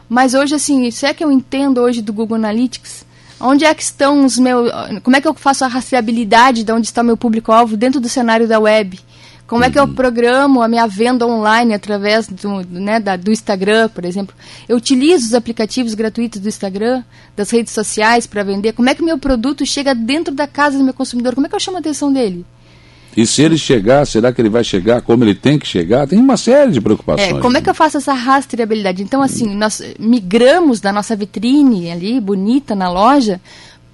Mas 0.08 0.34
hoje, 0.34 0.54
assim, 0.54 0.90
se 0.90 1.06
é 1.06 1.14
que 1.14 1.24
eu 1.24 1.30
entendo 1.32 1.80
hoje 1.80 2.02
do 2.02 2.12
Google 2.12 2.36
Analytics, 2.36 3.04
onde 3.40 3.64
é 3.64 3.74
que 3.74 3.82
estão 3.82 4.24
os 4.24 4.38
meus... 4.38 4.70
Como 5.02 5.16
é 5.16 5.20
que 5.20 5.28
eu 5.28 5.34
faço 5.34 5.64
a 5.64 5.68
rastreabilidade 5.68 6.64
de 6.64 6.72
onde 6.72 6.86
está 6.86 7.02
o 7.02 7.04
meu 7.04 7.16
público-alvo 7.16 7.76
dentro 7.76 8.00
do 8.00 8.08
cenário 8.08 8.46
da 8.48 8.58
web? 8.58 8.98
Como 9.46 9.62
é 9.62 9.70
que 9.70 9.78
eu 9.78 9.86
programo 9.86 10.60
a 10.60 10.66
minha 10.66 10.88
venda 10.88 11.24
online 11.24 11.72
através 11.72 12.26
do, 12.26 12.62
né, 12.68 12.98
da- 12.98 13.14
do 13.14 13.30
Instagram, 13.30 13.88
por 13.90 14.04
exemplo? 14.04 14.34
Eu 14.68 14.76
utilizo 14.76 15.26
os 15.26 15.34
aplicativos 15.34 15.94
gratuitos 15.94 16.40
do 16.40 16.48
Instagram, 16.48 17.04
das 17.36 17.50
redes 17.50 17.72
sociais 17.72 18.26
para 18.26 18.42
vender. 18.42 18.72
Como 18.72 18.88
é 18.90 18.94
que 18.94 19.02
o 19.02 19.04
meu 19.04 19.18
produto 19.18 19.64
chega 19.64 19.94
dentro 19.94 20.34
da 20.34 20.48
casa 20.48 20.76
do 20.76 20.82
meu 20.82 20.92
consumidor? 20.92 21.34
Como 21.34 21.46
é 21.46 21.48
que 21.50 21.54
eu 21.54 21.60
chamo 21.60 21.76
a 21.76 21.80
atenção 21.80 22.12
dele? 22.12 22.44
E 23.16 23.26
se 23.26 23.42
ele 23.42 23.56
chegar, 23.56 24.06
será 24.06 24.30
que 24.30 24.40
ele 24.40 24.50
vai 24.50 24.62
chegar 24.62 25.00
como 25.00 25.24
ele 25.24 25.34
tem 25.34 25.58
que 25.58 25.66
chegar? 25.66 26.06
Tem 26.06 26.18
uma 26.18 26.36
série 26.36 26.70
de 26.70 26.80
preocupações. 26.80 27.36
É, 27.36 27.40
como 27.40 27.56
é 27.56 27.62
que 27.62 27.70
eu 27.70 27.74
faço 27.74 27.96
essa 27.96 28.12
rastreabilidade? 28.12 29.02
Então, 29.02 29.22
assim, 29.22 29.54
nós 29.54 29.82
migramos 29.98 30.80
da 30.80 30.92
nossa 30.92 31.16
vitrine 31.16 31.90
ali, 31.90 32.20
bonita, 32.20 32.74
na 32.74 32.90
loja, 32.90 33.40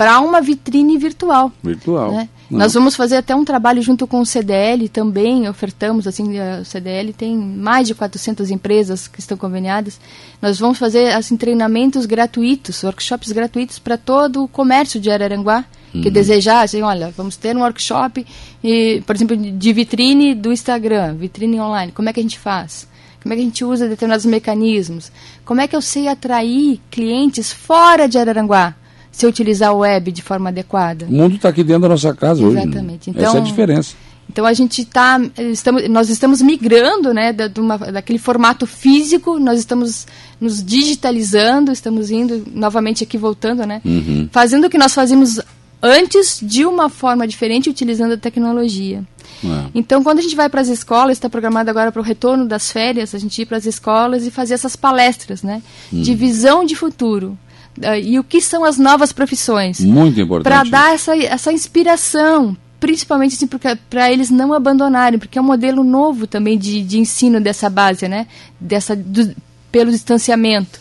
para 0.03 0.21
uma 0.21 0.41
vitrine 0.41 0.99
virtual. 0.99 1.53
Virtual. 1.63 2.13
né? 2.13 2.29
Nós 2.51 2.75
vamos 2.75 2.95
fazer 2.97 3.17
até 3.17 3.35
um 3.35 3.45
trabalho 3.45 3.81
junto 3.81 4.07
com 4.07 4.21
o 4.21 4.27
CDL 4.27 4.89
também, 4.89 5.49
ofertamos, 5.49 6.07
assim, 6.07 6.39
a- 6.39 6.59
o 6.61 6.65
CDL 6.65 7.13
tem 7.13 7.35
mais 7.37 7.87
de 7.89 7.95
400 7.95 8.51
empresas 8.51 9.09
que 9.09 9.21
estão 9.21 9.39
conveniadas. 9.39 9.99
Nós 10.41 10.59
vamos 10.59 10.77
fazer, 10.77 11.13
assim, 11.15 11.37
treinamentos 11.37 12.05
gratuitos, 12.05 12.83
workshops 12.83 13.33
gratuitos 13.33 13.79
para 13.79 13.97
todo 13.97 14.43
o 14.45 14.49
comércio 14.49 15.01
de 15.01 15.11
Araranguá, 15.11 15.65
que 15.93 16.11
desejar, 16.11 16.63
assim, 16.63 16.83
olha, 16.83 17.13
vamos 17.17 17.37
ter 17.37 17.55
um 17.57 17.61
workshop, 17.61 18.27
e, 18.65 19.03
por 19.07 19.15
exemplo, 19.15 19.37
de 19.37 19.73
vitrine 19.73 20.35
do 20.35 20.51
Instagram, 20.53 21.15
vitrine 21.15 21.61
online, 21.61 21.93
como 21.93 22.09
é 22.09 22.13
que 22.13 22.21
a 22.21 22.23
gente 22.23 22.39
faz? 22.39 22.89
Como 23.23 23.33
é 23.33 23.37
que 23.37 23.43
a 23.43 23.45
gente 23.45 23.65
usa 23.65 23.87
determinados 23.89 24.27
mecanismos? 24.27 25.13
Como 25.45 25.61
é 25.61 25.69
que 25.69 25.77
eu 25.77 25.81
sei 25.83 26.09
atrair 26.09 26.81
clientes 26.91 27.53
fora 27.53 28.09
de 28.09 28.19
Araranguá, 28.19 28.75
se 29.13 29.27
utilizar 29.27 29.69
a 29.69 29.75
web 29.75 30.11
de 30.11 30.23
forma 30.23 30.49
adequada? 30.49 31.05
O 31.09 31.13
mundo 31.13 31.37
está 31.37 31.51
aqui 31.51 31.63
dentro 31.63 31.83
da 31.83 31.89
nossa 31.91 32.13
casa 32.15 32.43
hoje. 32.43 32.57
né? 32.57 32.63
Exatamente. 32.65 33.11
Essa 33.11 33.19
é 33.21 33.27
a 33.27 33.31
Então- 33.31 33.43
diferença. 33.45 33.95
Então 34.31 34.47
a 34.47 34.53
gente 34.55 34.81
está, 34.81 35.21
estamos, 35.51 35.87
nós 35.91 36.09
estamos 36.09 36.41
migrando, 36.41 37.13
né, 37.13 37.33
da, 37.35 37.51
uma- 37.61 37.77
daquele 37.77 38.19
formato 38.19 38.67
físico, 38.67 39.39
nós 39.39 39.59
estamos 39.59 40.07
nos 40.41 40.65
digitalizando, 40.65 41.71
estamos 41.71 42.11
indo 42.11 42.43
novamente 42.55 43.05
aqui 43.05 43.19
voltando, 43.19 43.67
né, 43.67 43.83
Uhum. 43.85 44.29
fazendo 44.33 44.67
o 44.67 44.71
que 44.71 44.79
nós 44.79 44.95
fazíamos 44.95 45.39
antes 45.83 46.39
de 46.41 46.65
uma 46.65 46.89
forma 46.89 47.27
diferente, 47.27 47.69
utilizando 47.69 48.13
a 48.13 48.17
tecnologia. 48.17 49.03
É. 49.45 49.65
Então, 49.75 50.03
quando 50.03 50.21
a 50.21 50.23
gente 50.23 50.37
vai 50.37 50.49
para 50.49 50.61
as 50.61 50.69
escolas, 50.69 51.17
está 51.19 51.29
programado 51.29 51.69
agora 51.69 51.91
para 51.91 52.01
o 52.01 52.05
retorno 52.05 52.47
das 52.47 52.71
férias, 52.71 53.15
a 53.15 53.19
gente 53.19 53.43
ir 53.43 53.47
para 53.47 53.57
as 53.59 53.67
escolas 53.67 54.25
e 54.25 54.31
fazer 54.31 54.55
essas 54.55 54.77
palestras, 54.77 55.43
né, 55.43 55.61
de 55.93 56.15
visão 56.15 56.65
de 56.65 56.77
futuro. 56.77 57.37
Ah, 57.81 57.99
e 57.99 58.19
o 58.19 58.25
que 58.25 58.41
são 58.41 58.65
as 58.65 58.77
novas 58.79 59.13
profissões? 59.13 59.81
Muito 59.81 60.21
importante. 60.21 60.45
para 60.53 60.63
dar 60.71 60.95
essa, 60.95 61.17
essa 61.17 61.53
inspiração, 61.53 62.57
principalmente 62.79 63.35
assim, 63.35 63.49
para 63.89 64.13
eles 64.13 64.29
não 64.31 64.53
abandonarem, 64.53 65.19
porque 65.19 65.39
é 65.39 65.41
um 65.41 65.45
modelo 65.45 65.83
novo 65.85 66.27
também 66.27 66.59
de, 66.59 66.83
de 66.83 66.99
ensino 66.99 67.41
dessa 67.41 67.71
base, 67.71 68.09
né? 68.09 68.27
Dessa, 68.61 68.95
do- 68.95 69.35
pelo 69.71 69.91
distanciamento. 69.91 70.81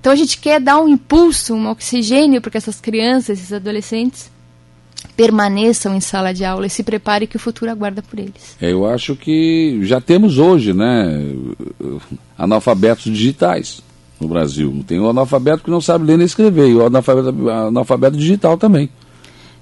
Então 0.00 0.12
a 0.12 0.16
gente 0.16 0.38
quer 0.38 0.60
dar 0.60 0.78
um 0.80 0.88
impulso, 0.88 1.54
um 1.54 1.68
oxigênio 1.68 2.40
para 2.40 2.50
que 2.50 2.56
essas 2.58 2.80
crianças, 2.80 3.38
esses 3.38 3.52
adolescentes 3.52 4.30
permaneçam 5.16 5.94
em 5.94 6.00
sala 6.00 6.32
de 6.32 6.44
aula 6.44 6.66
e 6.66 6.70
se 6.70 6.82
preparem 6.82 7.28
que 7.28 7.36
o 7.36 7.38
futuro 7.40 7.70
aguarda 7.70 8.02
por 8.02 8.18
eles. 8.18 8.56
É, 8.60 8.72
eu 8.72 8.86
acho 8.86 9.14
que 9.14 9.78
já 9.82 10.00
temos 10.00 10.38
hoje, 10.38 10.72
né, 10.72 11.34
analfabetos 12.36 13.04
digitais 13.04 13.82
no 14.20 14.28
Brasil. 14.28 14.84
Tem 14.86 14.98
o 15.00 15.08
analfabeto 15.08 15.64
que 15.64 15.70
não 15.70 15.80
sabe 15.80 16.04
ler 16.04 16.16
nem 16.16 16.26
escrever, 16.26 16.68
e 16.68 16.74
o 16.74 16.86
analfabeto, 16.86 17.48
analfabeto 17.50 18.16
digital 18.16 18.56
também. 18.56 18.88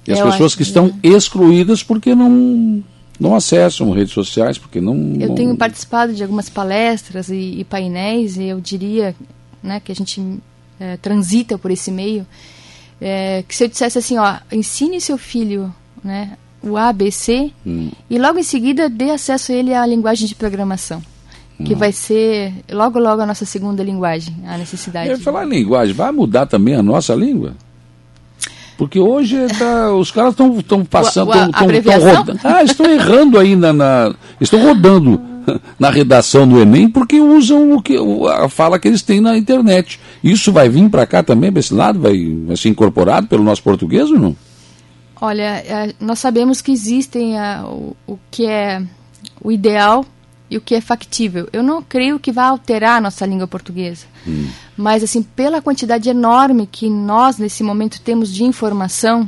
E 0.07 0.11
as 0.11 0.19
Eu 0.19 0.25
pessoas 0.31 0.53
que 0.53 0.57
que- 0.57 0.63
estão 0.63 0.93
excluídas 1.01 1.81
porque 1.83 2.13
não, 2.13 2.83
não 3.19 3.35
acessam 3.35 3.91
redes 3.91 4.13
sociais, 4.13 4.57
porque 4.57 4.79
não... 4.81 4.95
Eu 5.19 5.29
não- 5.29 5.35
tenho 5.35 5.55
participado 5.57 6.13
de 6.13 6.21
algumas 6.23 6.49
palestras 6.49 7.29
e, 7.29 7.59
e 7.59 7.63
painéis 7.63 8.37
e 8.37 8.43
eu 8.45 8.59
diria 8.59 9.15
né, 9.61 9.79
que 9.79 9.91
a 9.91 9.95
gente 9.95 10.21
eh, 10.79 10.97
transita 11.01 11.57
por 11.57 11.71
esse 11.71 11.89
meio. 11.91 12.25
eh, 13.01 13.43
que 13.47 13.55
se 13.55 13.63
eu 13.63 13.67
dissesse 13.69 13.97
assim, 13.97 14.17
ó, 14.17 14.35
ensine 14.51 14.99
seu 14.99 15.17
filho 15.17 15.73
né, 16.03 16.37
o 16.61 16.75
ABC 16.77 17.51
Hum. 17.65 17.89
e 18.09 18.17
logo 18.19 18.37
em 18.39 18.43
seguida 18.43 18.89
dê 18.89 19.09
acesso 19.11 19.51
a 19.51 19.55
ele 19.55 19.73
à 19.73 19.85
linguagem 19.85 20.27
de 20.27 20.35
programação. 20.35 21.01
Que 21.63 21.75
vai 21.75 21.91
ser 21.91 22.53
logo 22.71 22.99
logo 22.99 23.21
a 23.21 23.25
nossa 23.25 23.45
segunda 23.45 23.83
linguagem, 23.83 24.35
a 24.45 24.57
necessidade. 24.57 25.09
Eu 25.09 25.17
ia 25.17 25.23
falar 25.23 25.45
em 25.45 25.49
linguagem, 25.49 25.93
vai 25.93 26.11
mudar 26.11 26.45
também 26.45 26.75
a 26.75 26.83
nossa 26.83 27.15
língua? 27.15 27.53
Porque 28.77 28.99
hoje 28.99 29.37
tá, 29.57 29.93
os 29.93 30.11
caras 30.11 30.31
estão 30.31 30.83
passando, 30.83 31.31
estão 31.33 31.99
rodando. 31.99 32.39
Ah, 32.43 32.63
estão 32.63 32.85
errando 32.91 33.39
ainda 33.39 33.71
na. 33.71 34.13
Estão 34.41 34.61
rodando 34.61 35.21
na 35.79 35.89
redação 35.89 36.47
do 36.47 36.59
Enem 36.59 36.89
porque 36.89 37.19
usam 37.19 37.73
o 37.73 37.81
que, 37.81 37.95
a 38.29 38.49
fala 38.49 38.79
que 38.79 38.87
eles 38.87 39.01
têm 39.01 39.21
na 39.21 39.37
internet. 39.37 39.99
Isso 40.23 40.51
vai 40.51 40.69
vir 40.69 40.89
para 40.89 41.05
cá 41.05 41.21
também, 41.21 41.51
para 41.51 41.59
esse 41.59 41.73
lado? 41.73 41.99
Vai, 41.99 42.17
vai 42.45 42.57
ser 42.57 42.69
incorporado 42.69 43.27
pelo 43.27 43.43
nosso 43.43 43.61
português 43.61 44.09
ou 44.09 44.19
não? 44.19 44.35
Olha, 45.21 45.63
é, 45.65 45.93
nós 45.99 46.19
sabemos 46.19 46.59
que 46.59 46.71
existem 46.71 47.37
a, 47.37 47.65
o, 47.65 47.95
o 48.05 48.19
que 48.29 48.45
é 48.45 48.81
o 49.41 49.51
ideal 49.51 50.05
e 50.53 50.57
o 50.57 50.61
que 50.61 50.75
é 50.75 50.81
factível. 50.81 51.49
Eu 51.51 51.63
não 51.63 51.81
creio 51.81 52.19
que 52.19 52.31
vá 52.31 52.45
alterar 52.45 52.97
a 52.97 53.01
nossa 53.01 53.25
língua 53.25 53.47
portuguesa. 53.47 54.05
Hum. 54.27 54.47
Mas, 54.77 55.03
assim, 55.03 55.23
pela 55.23 55.63
quantidade 55.63 56.07
enorme 56.09 56.67
que 56.71 56.89
nós, 56.89 57.39
nesse 57.39 57.63
momento, 57.63 57.99
temos 57.99 58.31
de 58.31 58.43
informação, 58.43 59.27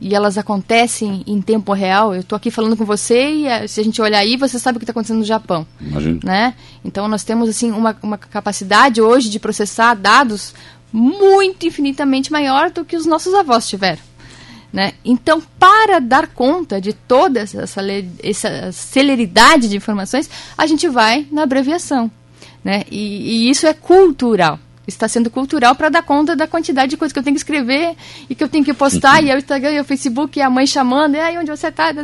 e 0.00 0.14
elas 0.14 0.38
acontecem 0.38 1.22
em 1.26 1.40
tempo 1.42 1.74
real. 1.74 2.14
Eu 2.14 2.22
estou 2.22 2.36
aqui 2.36 2.50
falando 2.50 2.76
com 2.76 2.84
você 2.84 3.30
e 3.30 3.46
eh, 3.46 3.68
se 3.68 3.80
a 3.80 3.84
gente 3.84 4.02
olhar 4.02 4.18
aí, 4.18 4.36
você 4.36 4.58
sabe 4.58 4.76
o 4.76 4.80
que 4.80 4.84
está 4.84 4.90
acontecendo 4.90 5.18
no 5.18 5.24
Japão. 5.24 5.64
Imagina. 5.80 6.18
Né? 6.24 6.54
Então 6.84 7.06
nós 7.06 7.22
temos 7.22 7.48
assim 7.48 7.70
uma, 7.70 7.96
uma 8.02 8.18
capacidade 8.18 9.00
hoje 9.00 9.30
de 9.30 9.38
processar 9.38 9.94
dados 9.94 10.54
muito 10.92 11.64
infinitamente 11.66 12.32
maior 12.32 12.70
do 12.70 12.84
que 12.84 12.96
os 12.96 13.06
nossos 13.06 13.32
avós 13.32 13.68
tiveram. 13.68 14.00
Né? 14.72 14.94
Então, 15.04 15.42
para 15.58 15.98
dar 15.98 16.28
conta 16.28 16.80
de 16.80 16.92
toda 16.92 17.40
essa, 17.40 17.64
essa 18.22 18.72
celeridade 18.72 19.68
de 19.68 19.76
informações, 19.76 20.30
a 20.56 20.66
gente 20.66 20.88
vai 20.88 21.26
na 21.30 21.42
abreviação. 21.42 22.10
Né? 22.64 22.84
E, 22.90 23.46
e 23.46 23.50
isso 23.50 23.66
é 23.66 23.74
cultural 23.74 24.58
está 24.86 25.06
sendo 25.06 25.30
cultural 25.30 25.74
para 25.74 25.88
dar 25.88 26.02
conta 26.02 26.34
da 26.34 26.46
quantidade 26.46 26.90
de 26.90 26.96
coisas 26.96 27.12
que 27.12 27.18
eu 27.18 27.22
tenho 27.22 27.34
que 27.34 27.40
escrever 27.40 27.94
e 28.28 28.34
que 28.34 28.42
eu 28.42 28.48
tenho 28.48 28.64
que 28.64 28.74
postar, 28.74 29.22
e 29.22 29.30
é 29.30 29.34
o 29.34 29.38
Instagram 29.38 29.72
e 29.72 29.80
o 29.80 29.84
Facebook, 29.84 30.38
e 30.38 30.42
a 30.42 30.50
mãe 30.50 30.66
chamando, 30.66 31.14
e 31.14 31.20
aí 31.20 31.38
onde 31.38 31.50
você 31.50 31.68
está? 31.68 31.92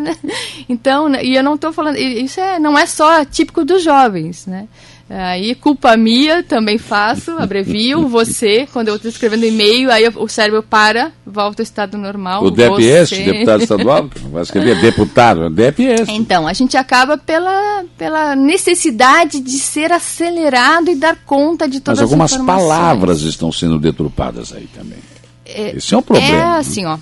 Então, 0.69 1.09
né, 1.09 1.25
e 1.25 1.35
eu 1.35 1.43
não 1.43 1.55
estou 1.55 1.73
falando, 1.73 1.97
isso 1.97 2.41
é, 2.41 2.59
não 2.59 2.79
é 2.79 2.87
só 2.87 3.25
típico 3.25 3.65
dos 3.65 3.83
jovens, 3.83 4.47
né? 4.47 4.69
Aí, 5.11 5.55
culpa 5.55 5.97
minha, 5.97 6.43
também 6.43 6.77
faço, 6.77 7.31
abrevio, 7.39 8.07
você, 8.07 8.69
quando 8.71 8.89
eu 8.89 8.97
estou 8.97 9.11
escrevendo 9.11 9.43
e-mail, 9.45 9.91
aí 9.91 10.07
o 10.07 10.29
cérebro 10.29 10.63
para, 10.63 11.13
volta 11.25 11.63
ao 11.63 11.65
estado 11.65 11.97
normal. 11.97 12.45
O 12.45 12.51
DPS, 12.51 13.09
você... 13.09 13.25
deputado 13.25 13.63
estadual, 13.63 14.11
vai 14.31 14.43
escrever 14.43 14.79
deputado, 14.83 15.45
é 15.45 15.51
DPS. 15.51 16.11
Então, 16.11 16.47
a 16.47 16.53
gente 16.53 16.77
acaba 16.77 17.17
pela, 17.17 17.85
pela 17.97 18.37
necessidade 18.37 19.41
de 19.41 19.59
ser 19.59 19.93
acelerado 19.93 20.91
e 20.91 20.95
dar 20.95 21.17
conta 21.25 21.67
de 21.67 21.81
todas 21.81 22.01
Mas 22.01 22.03
algumas 22.03 22.35
as 22.35 22.45
palavras 22.45 23.23
estão 23.23 23.51
sendo 23.51 23.79
deturpadas 23.79 24.53
aí 24.53 24.69
também. 24.75 24.99
É, 25.47 25.75
Esse 25.75 25.95
é 25.95 25.97
um 25.97 26.03
problema. 26.03 26.29
É 26.29 26.33
né? 26.33 26.59
assim, 26.59 26.85
ó. 26.85 26.99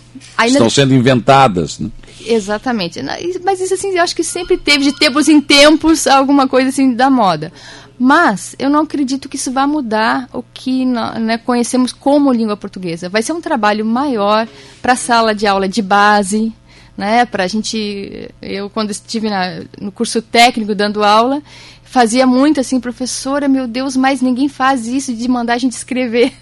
Estão 0.46 0.70
sendo 0.70 0.94
inventadas, 0.94 1.80
né? 1.80 1.90
Exatamente. 2.24 3.00
Mas 3.44 3.60
isso 3.60 3.74
assim, 3.74 3.90
eu 3.90 4.02
acho 4.02 4.14
que 4.14 4.24
sempre 4.24 4.56
teve 4.56 4.84
de 4.84 4.92
tempos 4.92 5.28
em 5.28 5.40
tempos 5.40 6.06
alguma 6.06 6.46
coisa 6.48 6.68
assim 6.68 6.94
da 6.94 7.10
moda. 7.10 7.52
Mas 7.98 8.54
eu 8.58 8.68
não 8.68 8.80
acredito 8.80 9.28
que 9.28 9.36
isso 9.36 9.50
vá 9.50 9.66
mudar 9.66 10.28
o 10.32 10.42
que 10.42 10.84
né, 10.84 11.38
conhecemos 11.38 11.92
como 11.92 12.32
língua 12.32 12.56
portuguesa. 12.56 13.08
Vai 13.08 13.22
ser 13.22 13.32
um 13.32 13.40
trabalho 13.40 13.84
maior 13.84 14.46
para 14.82 14.92
a 14.92 14.96
sala 14.96 15.34
de 15.34 15.46
aula 15.46 15.66
de 15.68 15.80
base, 15.80 16.52
né? 16.96 17.24
Para 17.24 17.44
a 17.44 17.46
gente, 17.46 18.30
eu 18.42 18.68
quando 18.68 18.90
estive 18.90 19.30
na, 19.30 19.62
no 19.80 19.90
curso 19.90 20.20
técnico 20.20 20.74
dando 20.74 21.02
aula, 21.02 21.42
fazia 21.82 22.26
muito 22.26 22.60
assim, 22.60 22.78
professora, 22.78 23.48
meu 23.48 23.66
Deus, 23.66 23.96
mas 23.96 24.20
ninguém 24.20 24.48
faz 24.48 24.86
isso 24.86 25.14
de 25.14 25.26
mandar 25.26 25.54
a 25.54 25.58
gente 25.58 25.72
escrever. 25.72 26.32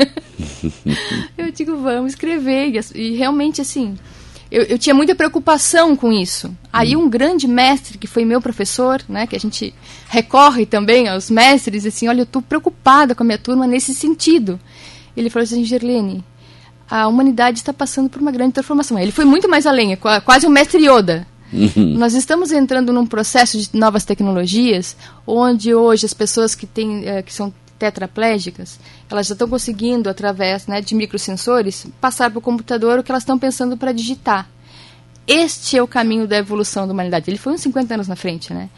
eu 1.38 1.52
digo, 1.52 1.76
vamos 1.76 2.12
escrever 2.12 2.72
e, 2.74 3.00
e 3.00 3.14
realmente 3.14 3.60
assim 3.60 3.96
eu, 4.54 4.62
eu, 4.62 4.78
tinha 4.78 4.94
muita 4.94 5.16
preocupação 5.16 5.96
com 5.96 6.12
isso. 6.12 6.56
Aí 6.72 6.94
um 6.94 7.08
grande 7.08 7.48
mestre, 7.48 7.98
que 7.98 8.06
foi 8.06 8.24
meu 8.24 8.40
professor, 8.40 9.02
né, 9.08 9.26
que 9.26 9.34
a 9.34 9.40
gente 9.40 9.74
recorre 10.08 10.64
também 10.64 11.08
aos 11.08 11.28
mestres, 11.28 11.84
assim, 11.84 12.06
olha, 12.06 12.20
eu 12.20 12.24
estou 12.24 12.40
preocupada 12.40 13.16
com 13.16 13.24
a 13.24 13.26
minha 13.26 13.38
turma 13.38 13.66
nesse 13.66 13.92
sentido. 13.92 14.60
Ele 15.16 15.28
falou 15.28 15.42
assim, 15.42 15.64
Gerlene, 15.64 16.24
a 16.88 17.08
humanidade 17.08 17.58
está 17.58 17.72
passando 17.72 18.08
por 18.08 18.20
uma 18.20 18.30
grande 18.30 18.52
transformação. 18.52 18.96
Ele 18.96 19.10
foi 19.10 19.24
muito 19.24 19.48
mais 19.48 19.66
além, 19.66 19.92
é 19.92 19.96
quase 19.96 20.46
um 20.46 20.50
mestre 20.50 20.86
Yoda. 20.88 21.26
Uhum. 21.52 21.96
Nós 21.98 22.14
estamos 22.14 22.52
entrando 22.52 22.92
num 22.92 23.06
processo 23.06 23.58
de 23.58 23.70
novas 23.74 24.04
tecnologias, 24.04 24.96
onde 25.26 25.74
hoje 25.74 26.06
as 26.06 26.14
pessoas 26.14 26.54
que, 26.54 26.66
têm, 26.66 27.04
eh, 27.06 27.22
que 27.22 27.34
são 27.34 27.52
tetraplégicas, 27.78 28.78
elas 29.10 29.26
já 29.26 29.34
estão 29.34 29.48
conseguindo, 29.48 30.08
através 30.08 30.66
né, 30.66 30.80
de 30.80 30.94
microsensores, 30.94 31.86
passar 32.00 32.30
para 32.30 32.38
o 32.38 32.42
computador 32.42 32.98
o 32.98 33.02
que 33.02 33.10
elas 33.10 33.22
estão 33.22 33.38
pensando 33.38 33.76
para 33.76 33.92
digitar. 33.92 34.48
Este 35.26 35.78
é 35.78 35.82
o 35.82 35.88
caminho 35.88 36.26
da 36.26 36.36
evolução 36.36 36.86
da 36.86 36.92
humanidade. 36.92 37.30
Ele 37.30 37.38
foi 37.38 37.54
uns 37.54 37.62
50 37.62 37.94
anos 37.94 38.08
na 38.08 38.16
frente, 38.16 38.52
né? 38.52 38.68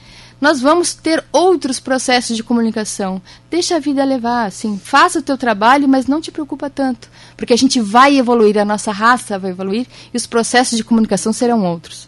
Nós 0.40 0.60
vamos 0.60 0.92
ter 0.94 1.24
outros 1.32 1.80
processos 1.80 2.36
de 2.36 2.44
comunicação. 2.44 3.22
Deixa 3.50 3.76
a 3.76 3.78
vida 3.78 4.04
levar, 4.04 4.44
assim, 4.46 4.78
faça 4.78 5.18
o 5.18 5.22
teu 5.22 5.38
trabalho, 5.38 5.88
mas 5.88 6.06
não 6.06 6.20
te 6.20 6.30
preocupa 6.30 6.68
tanto, 6.68 7.08
porque 7.36 7.54
a 7.54 7.56
gente 7.56 7.80
vai 7.80 8.18
evoluir, 8.18 8.58
a 8.58 8.64
nossa 8.64 8.92
raça 8.92 9.38
vai 9.38 9.50
evoluir 9.50 9.86
e 10.12 10.16
os 10.16 10.26
processos 10.26 10.76
de 10.76 10.84
comunicação 10.84 11.32
serão 11.32 11.64
outros. 11.64 12.06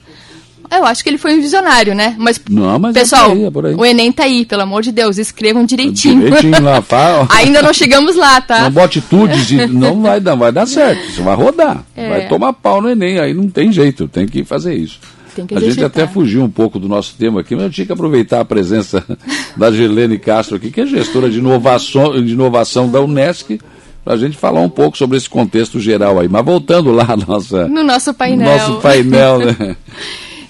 Eu 0.71 0.85
acho 0.85 1.03
que 1.03 1.09
ele 1.09 1.19
foi 1.19 1.35
um 1.35 1.41
visionário, 1.41 1.95
né? 1.95 2.15
Mas, 2.19 2.41
não, 2.49 2.79
mas 2.79 2.95
é 2.95 3.01
pessoal, 3.01 3.31
é 3.31 3.33
aí, 3.33 3.45
é 3.45 3.51
por 3.51 3.67
aí. 3.67 3.75
o 3.75 3.85
Enem 3.85 4.13
tá 4.13 4.25
aí, 4.25 4.45
pelo 4.45 4.63
amor 4.63 4.83
de 4.83 4.93
Deus, 4.93 5.17
escrevam 5.19 5.65
direitinho. 5.65 6.25
Direitinho 6.25 6.63
lá, 6.63 6.83
fala. 6.83 7.27
Ainda 7.33 7.63
não 7.63 7.73
chegamos 7.73 8.17
lá, 8.17 8.41
tá? 8.41 8.71
Não 8.71 8.89
tudo, 9.09 9.33
não 9.73 10.03
vai 10.03 10.21
dar, 10.21 10.35
vai 10.35 10.53
dar 10.53 10.67
certo, 10.69 11.09
isso 11.09 11.23
vai 11.23 11.35
rodar. 11.35 11.85
É. 11.97 12.09
Vai 12.09 12.29
tomar 12.29 12.53
pau 12.53 12.83
no 12.83 12.91
Enem, 12.91 13.19
aí 13.19 13.33
não 13.33 13.49
tem 13.49 13.73
jeito, 13.73 14.07
tem 14.09 14.27
que 14.27 14.45
fazer 14.45 14.75
isso. 14.75 15.01
a 15.55 15.61
gente 15.61 15.83
até 15.83 16.07
fugiu 16.07 16.43
um 16.43 16.51
pouco 16.51 16.79
do 16.79 16.89
nosso 16.89 17.15
tema 17.17 17.41
aqui, 17.41 17.55
mas 17.55 17.65
eu 17.65 17.71
tinha 17.71 17.87
que 17.87 17.93
aproveitar 17.93 18.41
a 18.41 18.45
presença 18.45 19.05
da 19.57 19.71
Gelene 19.71 20.19
Castro 20.19 20.57
aqui, 20.57 20.71
que 20.71 20.81
é 20.83 20.87
gestora 20.87 21.31
de 21.31 21.39
inovação, 21.39 22.13
de 22.23 22.33
inovação 22.33 22.91
da 22.91 23.01
Unesc, 23.01 23.59
para 24.05 24.15
a 24.15 24.17
gente 24.17 24.37
falar 24.37 24.61
um 24.61 24.71
pouco 24.71 24.97
sobre 24.97 25.17
esse 25.17 25.29
contexto 25.29 25.79
geral 25.79 26.19
aí. 26.19 26.29
Mas 26.29 26.45
voltando 26.45 26.91
lá 26.91 27.17
nossa, 27.27 27.69
no 27.69 27.83
nosso 27.83 28.15
painel. 28.15 28.51
No 28.51 28.59
nosso 28.59 28.81
painel, 28.81 29.39
né? 29.39 29.77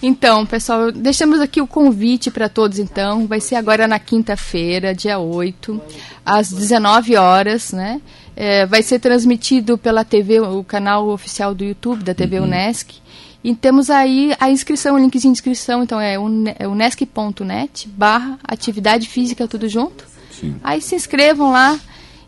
Então, 0.03 0.47
pessoal, 0.47 0.93
deixamos 0.93 1.41
aqui 1.41 1.61
o 1.61 1.67
convite 1.67 2.31
para 2.31 2.49
todos, 2.49 2.79
então. 2.79 3.27
Vai 3.27 3.41
ser 3.41 3.57
agora 3.57 3.89
na 3.89 3.99
quinta-feira, 3.99 4.95
dia 4.95 5.19
8, 5.19 5.81
às 6.25 6.53
19 6.53 7.17
horas, 7.17 7.73
né? 7.73 8.01
É, 8.37 8.65
vai 8.67 8.83
ser 8.83 9.01
transmitido 9.01 9.77
pela 9.77 10.05
TV, 10.05 10.41
o 10.41 10.63
canal 10.63 11.09
oficial 11.09 11.55
do 11.55 11.65
YouTube 11.65 12.05
da 12.05 12.15
TV 12.15 12.39
uhum. 12.39 12.47
Unesc. 12.47 12.95
E 13.43 13.55
temos 13.55 13.91
aí 13.91 14.35
a 14.39 14.51
inscrição, 14.51 14.95
o 14.95 14.99
linkzinho 14.99 15.33
de 15.33 15.39
inscrição, 15.39 15.83
então 15.83 16.01
é, 16.01 16.15
é 16.59 16.69
unesc.net 16.69 17.89
barra 17.89 18.39
atividade 18.45 19.09
física 19.09 19.49
tudo 19.49 19.69
junto. 19.69 20.05
Sim. 20.31 20.57
Aí 20.63 20.81
se 20.81 20.95
inscrevam 20.95 21.53
lá 21.53 21.79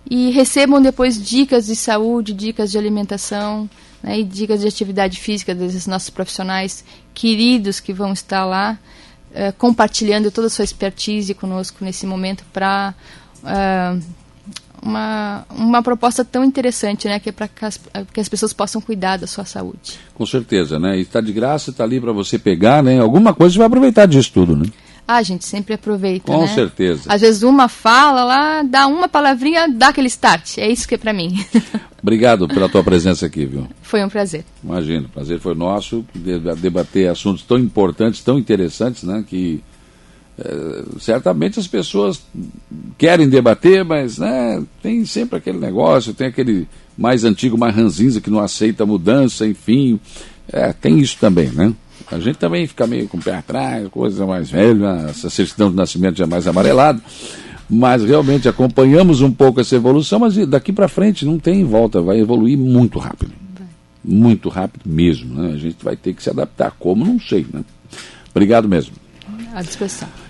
e 0.08 0.30
recebam 0.30 0.80
depois 0.80 1.20
dicas 1.22 1.66
de 1.66 1.76
saúde, 1.76 2.32
dicas 2.32 2.70
de 2.70 2.78
alimentação, 2.78 3.68
né, 4.02 4.20
e 4.20 4.24
dicas 4.24 4.60
de 4.60 4.68
atividade 4.68 5.18
física 5.18 5.54
desses 5.54 5.86
nossos 5.86 6.10
profissionais 6.10 6.84
queridos 7.14 7.80
que 7.80 7.92
vão 7.92 8.12
estar 8.12 8.44
lá 8.44 8.78
uh, 9.30 9.52
compartilhando 9.58 10.30
toda 10.30 10.46
a 10.46 10.50
sua 10.50 10.64
expertise 10.64 11.34
conosco 11.34 11.84
nesse 11.84 12.06
momento 12.06 12.44
para 12.52 12.94
eh, 13.44 13.98
uma, 14.82 15.44
uma 15.50 15.82
proposta 15.82 16.24
tão 16.24 16.44
interessante, 16.44 17.06
né, 17.06 17.18
que 17.18 17.28
é 17.28 17.32
para 17.32 17.48
que, 17.48 17.66
que 18.12 18.20
as, 18.20 18.28
pessoas 18.28 18.52
possam 18.52 18.80
cuidar 18.80 19.18
da 19.18 19.26
sua 19.26 19.44
saúde. 19.44 19.98
Com 20.14 20.24
certeza, 20.24 20.78
né? 20.78 20.98
E 20.98 21.02
está 21.02 21.20
de 21.20 21.32
graça, 21.32 21.70
está 21.70 21.84
ali 21.84 22.00
para 22.00 22.12
você 22.12 22.38
pegar, 22.38 22.82
né? 22.82 22.98
Alguma 22.98 23.34
coisa 23.34 23.52
você 23.52 23.58
vai 23.58 23.66
aproveitar 23.66 24.06
disso 24.06 24.30
tudo, 24.32 24.56
né? 24.56 24.66
Ah, 25.10 25.16
a 25.16 25.22
gente 25.24 25.44
sempre 25.44 25.74
aproveita, 25.74 26.30
Com 26.30 26.42
né? 26.42 26.46
certeza. 26.46 27.02
Às 27.08 27.20
vezes 27.20 27.42
uma 27.42 27.68
fala 27.68 28.22
lá, 28.22 28.62
dá 28.62 28.86
uma 28.86 29.08
palavrinha, 29.08 29.66
dá 29.68 29.88
aquele 29.88 30.06
start. 30.06 30.58
É 30.58 30.70
isso 30.70 30.86
que 30.86 30.94
é 30.94 30.98
para 30.98 31.12
mim. 31.12 31.44
Obrigado 32.00 32.46
pela 32.46 32.68
tua 32.68 32.84
presença 32.84 33.26
aqui, 33.26 33.44
viu? 33.44 33.66
Foi 33.82 34.04
um 34.04 34.08
prazer. 34.08 34.44
Imagino, 34.62 35.06
o 35.06 35.08
prazer 35.08 35.40
foi 35.40 35.56
nosso 35.56 36.04
debater 36.62 37.08
assuntos 37.08 37.42
tão 37.42 37.58
importantes, 37.58 38.22
tão 38.22 38.38
interessantes, 38.38 39.02
né? 39.02 39.24
Que 39.26 39.60
é, 40.38 40.84
certamente 41.00 41.58
as 41.58 41.66
pessoas 41.66 42.22
querem 42.96 43.28
debater, 43.28 43.84
mas 43.84 44.16
né, 44.16 44.62
tem 44.80 45.04
sempre 45.04 45.38
aquele 45.38 45.58
negócio, 45.58 46.14
tem 46.14 46.28
aquele 46.28 46.68
mais 46.96 47.24
antigo, 47.24 47.58
mais 47.58 47.74
ranzinza 47.74 48.20
que 48.20 48.30
não 48.30 48.38
aceita 48.38 48.86
mudança, 48.86 49.44
enfim. 49.44 49.98
É, 50.52 50.72
tem 50.72 51.00
isso 51.00 51.16
também, 51.18 51.48
né? 51.48 51.74
A 52.10 52.18
gente 52.18 52.36
também 52.36 52.66
fica 52.66 52.86
meio 52.86 53.08
com 53.08 53.18
o 53.18 53.22
pé 53.22 53.36
atrás, 53.36 53.88
coisa 53.88 54.26
mais 54.26 54.50
velha, 54.50 55.06
essa 55.08 55.30
certidão 55.30 55.70
de 55.70 55.76
nascimento 55.76 56.16
já 56.16 56.24
é 56.24 56.26
mais 56.26 56.46
amarelado. 56.46 57.00
Mas 57.68 58.02
realmente 58.02 58.48
acompanhamos 58.48 59.20
um 59.20 59.30
pouco 59.30 59.60
essa 59.60 59.76
evolução, 59.76 60.18
mas 60.18 60.36
daqui 60.48 60.72
para 60.72 60.88
frente 60.88 61.24
não 61.24 61.38
tem 61.38 61.64
volta, 61.64 62.02
vai 62.02 62.18
evoluir 62.18 62.58
muito 62.58 62.98
rápido. 62.98 63.32
Muito 64.02 64.48
rápido 64.48 64.82
mesmo. 64.84 65.40
Né? 65.40 65.52
A 65.54 65.56
gente 65.56 65.76
vai 65.84 65.94
ter 65.94 66.14
que 66.14 66.22
se 66.22 66.30
adaptar. 66.30 66.72
Como? 66.78 67.04
Não 67.04 67.20
sei. 67.20 67.46
Né? 67.52 67.62
Obrigado 68.30 68.68
mesmo. 68.68 68.94
À 69.54 69.62
disposição. 69.62 70.08